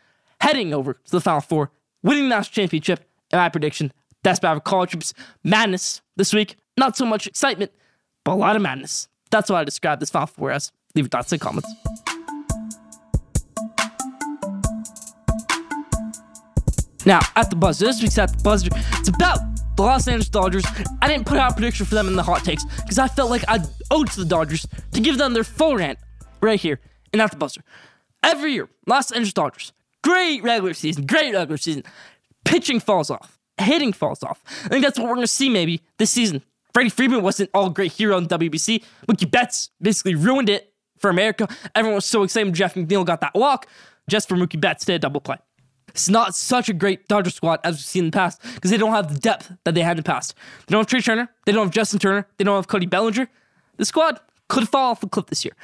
heading 0.41 0.73
over 0.73 0.93
to 0.93 1.11
the 1.11 1.21
Final 1.21 1.41
Four, 1.41 1.71
winning 2.01 2.23
the 2.23 2.29
national 2.29 2.53
championship. 2.53 3.07
And 3.31 3.39
my 3.39 3.49
prediction, 3.49 3.93
that's 4.23 4.39
about 4.39 4.63
college 4.63 4.91
hoops 4.91 5.13
madness 5.43 6.01
this 6.15 6.33
week. 6.33 6.57
Not 6.77 6.97
so 6.97 7.05
much 7.05 7.27
excitement, 7.27 7.71
but 8.23 8.33
a 8.33 8.35
lot 8.35 8.55
of 8.55 8.61
madness. 8.61 9.07
That's 9.31 9.49
what 9.49 9.57
I 9.57 9.63
describe 9.63 9.99
this 9.99 10.09
Final 10.09 10.27
Four 10.27 10.51
as. 10.51 10.71
Leave 10.95 11.05
your 11.05 11.09
thoughts 11.09 11.31
in 11.31 11.39
the 11.39 11.43
comments. 11.43 11.69
Now, 17.05 17.19
at 17.35 17.49
the 17.49 17.55
buzzer, 17.55 17.85
this 17.85 18.01
week's 18.01 18.17
at 18.17 18.31
the 18.37 18.43
buzzer, 18.43 18.69
it's 18.73 19.09
about 19.09 19.39
the 19.75 19.83
Los 19.83 20.07
Angeles 20.07 20.29
Dodgers. 20.29 20.65
I 21.01 21.07
didn't 21.07 21.25
put 21.25 21.37
out 21.37 21.51
a 21.51 21.53
prediction 21.53 21.85
for 21.85 21.95
them 21.95 22.07
in 22.07 22.15
the 22.15 22.23
hot 22.23 22.45
takes 22.45 22.63
because 22.63 22.99
I 22.99 23.07
felt 23.07 23.29
like 23.29 23.43
I 23.47 23.59
owed 23.91 24.09
to 24.11 24.19
the 24.19 24.25
Dodgers 24.25 24.65
to 24.93 25.01
give 25.01 25.17
them 25.17 25.33
their 25.33 25.43
full 25.43 25.75
rant 25.75 25.99
right 26.41 26.59
here 26.59 26.79
and 27.11 27.21
at 27.21 27.31
the 27.31 27.37
buzzer. 27.37 27.61
Every 28.21 28.53
year, 28.53 28.69
Los 28.87 29.11
Angeles 29.11 29.33
Dodgers, 29.33 29.73
great 30.01 30.43
regular 30.43 30.73
season, 30.73 31.05
great 31.05 31.33
regular 31.33 31.57
season. 31.57 31.83
Pitching 32.45 32.79
falls 32.79 33.09
off, 33.09 33.37
hitting 33.57 33.91
falls 33.91 34.23
off. 34.23 34.41
I 34.65 34.69
think 34.69 34.83
that's 34.83 34.97
what 34.97 35.07
we're 35.07 35.15
going 35.15 35.27
to 35.27 35.33
see 35.33 35.49
maybe 35.49 35.81
this 35.97 36.11
season. 36.11 36.43
Freddie 36.73 36.89
Freeman 36.89 37.21
wasn't 37.21 37.49
all 37.53 37.69
great 37.69 37.91
hero 37.91 38.17
in 38.17 38.27
WBC. 38.27 38.83
Mookie 39.07 39.29
Betts 39.29 39.69
basically 39.81 40.15
ruined 40.15 40.49
it 40.49 40.73
for 40.97 41.09
America. 41.09 41.47
Everyone 41.75 41.95
was 41.95 42.05
so 42.05 42.23
excited 42.23 42.47
when 42.47 42.53
Jeff 42.53 42.73
McNeil 42.73 43.05
got 43.05 43.21
that 43.21 43.35
walk 43.35 43.67
just 44.09 44.27
for 44.27 44.35
Mookie 44.35 44.59
Betts 44.59 44.85
to 44.85 44.93
a 44.93 44.99
double 44.99 45.21
play. 45.21 45.37
It's 45.89 46.09
not 46.09 46.35
such 46.35 46.69
a 46.69 46.73
great 46.73 47.07
Dodger 47.07 47.29
squad 47.29 47.59
as 47.63 47.75
we've 47.75 47.81
seen 47.81 48.05
in 48.05 48.11
the 48.11 48.15
past 48.15 48.41
because 48.55 48.71
they 48.71 48.77
don't 48.77 48.91
have 48.91 49.13
the 49.13 49.19
depth 49.19 49.51
that 49.63 49.75
they 49.75 49.81
had 49.81 49.91
in 49.91 49.97
the 49.97 50.03
past. 50.03 50.33
They 50.65 50.71
don't 50.71 50.79
have 50.79 50.87
Trea 50.87 51.01
Turner. 51.01 51.29
They 51.45 51.51
don't 51.51 51.67
have 51.67 51.73
Justin 51.73 51.99
Turner. 51.99 52.27
They 52.37 52.43
don't 52.43 52.55
have 52.55 52.67
Cody 52.67 52.87
Bellinger. 52.87 53.29
The 53.77 53.85
squad 53.85 54.19
could 54.53 54.69
fall 54.69 54.91
off 54.91 55.01
the 55.01 55.07
cliff 55.07 55.25
this 55.25 55.43
year. 55.43 55.55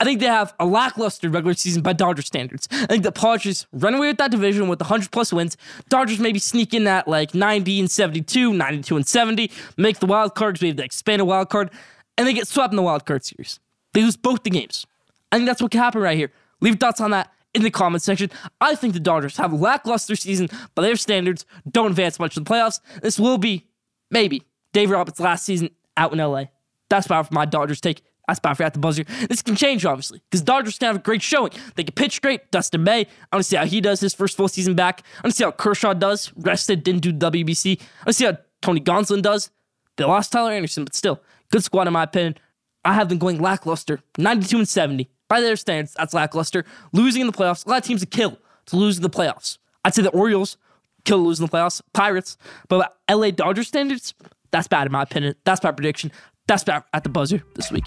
I 0.00 0.04
think 0.04 0.20
they 0.20 0.26
have 0.26 0.54
a 0.58 0.64
lackluster 0.64 1.28
regular 1.28 1.52
season 1.52 1.82
by 1.82 1.92
Dodger 1.92 2.22
standards. 2.22 2.66
I 2.72 2.86
think 2.86 3.02
the 3.02 3.12
Padres 3.12 3.66
run 3.74 3.92
away 3.92 4.08
with 4.08 4.16
that 4.16 4.30
division 4.30 4.68
with 4.68 4.80
100 4.80 5.10
plus 5.10 5.34
wins. 5.34 5.58
Dodgers 5.90 6.18
maybe 6.18 6.38
sneak 6.38 6.72
in 6.72 6.86
at 6.86 7.06
like 7.06 7.34
90 7.34 7.80
and 7.80 7.90
72, 7.90 8.54
92 8.54 8.96
and 8.96 9.06
70, 9.06 9.50
make 9.76 9.98
the 9.98 10.06
wild 10.06 10.34
cards, 10.34 10.62
maybe 10.62 10.78
they 10.78 10.84
expand 10.84 11.20
a 11.20 11.26
wild 11.26 11.50
card, 11.50 11.70
and 12.16 12.26
they 12.26 12.32
get 12.32 12.48
swept 12.48 12.72
in 12.72 12.76
the 12.76 12.82
wild 12.82 13.04
card 13.04 13.22
series. 13.22 13.60
They 13.92 14.02
lose 14.02 14.16
both 14.16 14.42
the 14.44 14.50
games. 14.50 14.86
I 15.30 15.36
think 15.36 15.46
that's 15.46 15.60
what 15.60 15.70
can 15.70 15.82
happen 15.82 16.00
right 16.00 16.16
here. 16.16 16.32
Leave 16.62 16.80
thoughts 16.80 17.02
on 17.02 17.10
that 17.10 17.30
in 17.52 17.60
the 17.60 17.70
comments 17.70 18.06
section. 18.06 18.30
I 18.62 18.76
think 18.76 18.94
the 18.94 19.00
Dodgers 19.00 19.36
have 19.36 19.52
a 19.52 19.56
lackluster 19.56 20.16
season 20.16 20.48
by 20.74 20.80
their 20.80 20.96
standards, 20.96 21.44
don't 21.70 21.90
advance 21.90 22.18
much 22.18 22.34
in 22.34 22.44
the 22.44 22.50
playoffs. 22.50 22.80
This 23.02 23.20
will 23.20 23.36
be, 23.36 23.66
maybe, 24.10 24.42
Dave 24.72 24.88
Roberts' 24.88 25.20
last 25.20 25.44
season 25.44 25.68
out 25.98 26.14
in 26.14 26.18
LA. 26.18 26.44
That's 26.88 27.04
about 27.04 27.28
for 27.28 27.34
my 27.34 27.44
Dodgers 27.44 27.82
take. 27.82 28.02
That's 28.28 28.38
about 28.38 28.56
for 28.58 28.62
at 28.62 28.74
the 28.74 28.78
buzzer. 28.78 29.04
This 29.28 29.42
can 29.42 29.56
change, 29.56 29.84
obviously, 29.84 30.22
because 30.30 30.42
Dodgers 30.42 30.78
can 30.78 30.86
have 30.86 30.96
a 30.96 31.00
great 31.00 31.22
showing. 31.22 31.50
They 31.74 31.82
can 31.82 31.94
pitch 31.94 32.22
great. 32.22 32.50
Dustin 32.52 32.84
May, 32.84 33.00
I 33.32 33.36
want 33.36 33.44
to 33.44 33.48
see 33.48 33.56
how 33.56 33.64
he 33.64 33.80
does 33.80 34.00
his 34.00 34.14
first 34.14 34.36
full 34.36 34.48
season 34.48 34.74
back. 34.74 35.02
I 35.16 35.26
want 35.26 35.32
to 35.32 35.36
see 35.36 35.44
how 35.44 35.50
Kershaw 35.50 35.94
does. 35.94 36.32
Rested, 36.36 36.84
didn't 36.84 37.00
do 37.00 37.12
WBC. 37.12 37.80
I 37.80 37.84
want 38.00 38.06
to 38.06 38.12
see 38.12 38.24
how 38.26 38.38
Tony 38.62 38.80
Gonsolin 38.80 39.22
does. 39.22 39.50
They 39.96 40.04
lost 40.04 40.30
Tyler 40.30 40.52
Anderson, 40.52 40.84
but 40.84 40.94
still, 40.94 41.20
good 41.50 41.64
squad 41.64 41.86
in 41.86 41.92
my 41.94 42.04
opinion. 42.04 42.36
I 42.84 42.92
have 42.94 43.08
them 43.08 43.18
going 43.18 43.40
lackluster, 43.40 44.00
92 44.18 44.58
and 44.58 44.68
70 44.68 45.10
by 45.28 45.40
their 45.40 45.56
standards, 45.56 45.94
that's 45.94 46.14
lackluster. 46.14 46.64
Losing 46.92 47.20
in 47.20 47.26
the 47.26 47.32
playoffs, 47.32 47.66
a 47.66 47.68
lot 47.68 47.78
of 47.78 47.84
teams 47.84 48.00
would 48.00 48.10
kill 48.10 48.38
to 48.66 48.76
lose 48.76 48.96
in 48.96 49.02
the 49.02 49.10
playoffs. 49.10 49.58
I'd 49.84 49.94
say 49.94 50.02
the 50.02 50.10
Orioles 50.10 50.56
kill 51.04 51.18
losing 51.18 51.46
the 51.46 51.52
playoffs, 51.52 51.80
Pirates, 51.92 52.36
but 52.68 52.96
LA 53.10 53.30
Dodgers 53.30 53.68
standards, 53.68 54.14
that's 54.50 54.68
bad 54.68 54.86
in 54.86 54.92
my 54.92 55.02
opinion. 55.02 55.34
That's 55.44 55.62
my 55.62 55.72
prediction. 55.72 56.10
That's 56.48 56.64
bad 56.64 56.82
at 56.94 57.04
the 57.04 57.10
buzzer 57.10 57.44
this 57.54 57.70
week. 57.70 57.84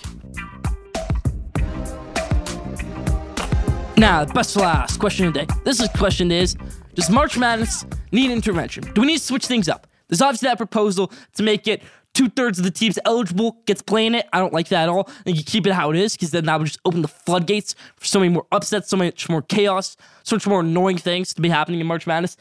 Now, 3.98 4.24
best 4.26 4.56
last 4.56 5.00
question 5.00 5.28
of 5.28 5.34
the 5.34 5.46
day. 5.46 5.54
This 5.64 5.80
is 5.80 5.90
question 5.90 6.32
is 6.32 6.56
Does 6.94 7.10
March 7.10 7.38
Madness 7.38 7.86
need 8.12 8.32
intervention? 8.32 8.84
Do 8.94 9.02
we 9.02 9.08
need 9.08 9.18
to 9.18 9.24
switch 9.24 9.48
things 9.48 9.68
up? 9.68 9.88
There's 10.08 10.22
obviously 10.22 10.48
that 10.48 10.58
proposal 10.58 11.12
to 11.36 11.44
make 11.44 11.68
it 11.68 11.82
two 12.14 12.30
thirds 12.30 12.60
of 12.60 12.66
the 12.66 12.72
teams 12.72 13.00
eligible 13.06 13.58
gets 13.66 13.82
playing 13.82 14.14
it. 14.14 14.28
I 14.32 14.40
don't 14.40 14.54
like 14.54 14.68
that 14.70 14.84
at 14.84 14.90
all. 14.90 15.10
And 15.26 15.36
you 15.36 15.44
keep 15.44 15.66
it 15.66 15.74
how 15.74 15.90
it 15.90 15.98
is 15.98 16.14
because 16.14 16.30
then 16.32 16.46
that 16.46 16.60
would 16.60 16.68
just 16.68 16.80
open 16.86 17.02
the 17.02 17.08
floodgates 17.08 17.74
for 17.96 18.06
so 18.06 18.20
many 18.20 18.32
more 18.32 18.46
upsets, 18.52 18.90
so 18.90 18.98
much 18.98 19.28
more 19.28 19.42
chaos, 19.42 19.98
so 20.24 20.36
much 20.36 20.46
more 20.46 20.60
annoying 20.60 20.98
things 20.98 21.34
to 21.34 21.42
be 21.42 21.50
happening 21.50 21.80
in 21.80 21.88
March 21.88 22.06
Madness. 22.06 22.38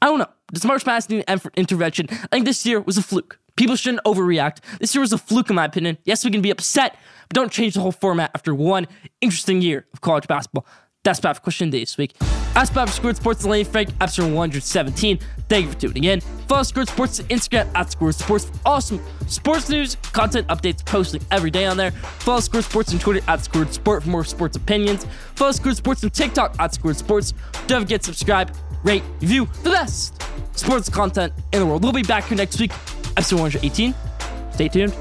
I 0.00 0.06
don't 0.06 0.18
know. 0.18 0.30
Does 0.52 0.64
March 0.64 0.86
Madness 0.86 1.08
need 1.08 1.24
intervention? 1.56 2.06
I 2.10 2.26
think 2.30 2.44
this 2.44 2.64
year 2.64 2.80
was 2.80 2.98
a 2.98 3.02
fluke. 3.02 3.40
People 3.56 3.76
shouldn't 3.76 4.04
overreact. 4.04 4.58
This 4.80 4.94
year 4.94 5.00
was 5.00 5.12
a 5.12 5.18
fluke, 5.18 5.50
in 5.50 5.56
my 5.56 5.64
opinion. 5.64 5.98
Yes, 6.04 6.24
we 6.24 6.30
can 6.30 6.42
be 6.42 6.50
upset, 6.50 6.96
but 7.28 7.34
don't 7.34 7.50
change 7.50 7.74
the 7.74 7.80
whole 7.80 7.92
format 7.92 8.30
after 8.34 8.54
one 8.54 8.86
interesting 9.20 9.62
year 9.62 9.86
of 9.92 10.00
college 10.00 10.26
basketball. 10.26 10.66
That's 11.04 11.20
about 11.20 11.36
for 11.36 11.42
question 11.42 11.70
day 11.70 11.80
this 11.80 11.96
week. 11.96 12.16
That's 12.52 12.68
about 12.68 12.88
for 12.88 12.94
Schoolyard 12.94 13.16
Sports 13.16 13.44
Lane 13.44 13.64
Frank, 13.64 13.90
episode 14.00 14.24
117. 14.24 15.20
Thank 15.48 15.66
you 15.66 15.72
for 15.72 15.78
tuning 15.78 16.04
in. 16.04 16.20
Follow 16.20 16.64
Schoolyard 16.64 16.88
Sports 16.88 17.20
on 17.20 17.26
Instagram 17.26 17.68
at 17.76 17.92
Schoolyard 17.92 18.16
Sports 18.16 18.46
for 18.46 18.58
awesome 18.66 19.00
sports 19.28 19.68
news, 19.68 19.96
content 20.12 20.48
updates, 20.48 20.84
posting 20.84 21.22
every 21.30 21.50
day 21.50 21.66
on 21.66 21.76
there. 21.76 21.92
Follow 21.92 22.40
Schoolyard 22.40 22.64
Sports 22.64 22.92
on 22.92 22.98
Twitter 22.98 23.24
at 23.28 23.44
Schoolyard 23.44 23.72
Sport 23.72 24.02
for 24.02 24.08
more 24.08 24.24
sports 24.24 24.56
opinions. 24.56 25.06
Follow 25.36 25.52
Schoolyard 25.52 25.76
Sports 25.76 26.02
on 26.02 26.10
TikTok 26.10 26.56
at 26.58 26.74
Schoolyard 26.74 26.96
Sports. 26.96 27.34
Don't 27.68 27.82
forget 27.82 28.00
to 28.00 28.06
subscribe, 28.06 28.52
rate, 28.86 29.02
review 29.20 29.48
the 29.62 29.70
best 29.70 30.22
sports 30.54 30.88
content 30.88 31.32
in 31.52 31.60
the 31.60 31.66
world. 31.66 31.82
We'll 31.82 31.92
be 31.92 32.02
back 32.02 32.24
here 32.24 32.36
next 32.36 32.58
week, 32.60 32.72
episode 33.16 33.40
118. 33.40 33.94
Stay 34.52 34.68
tuned. 34.68 34.94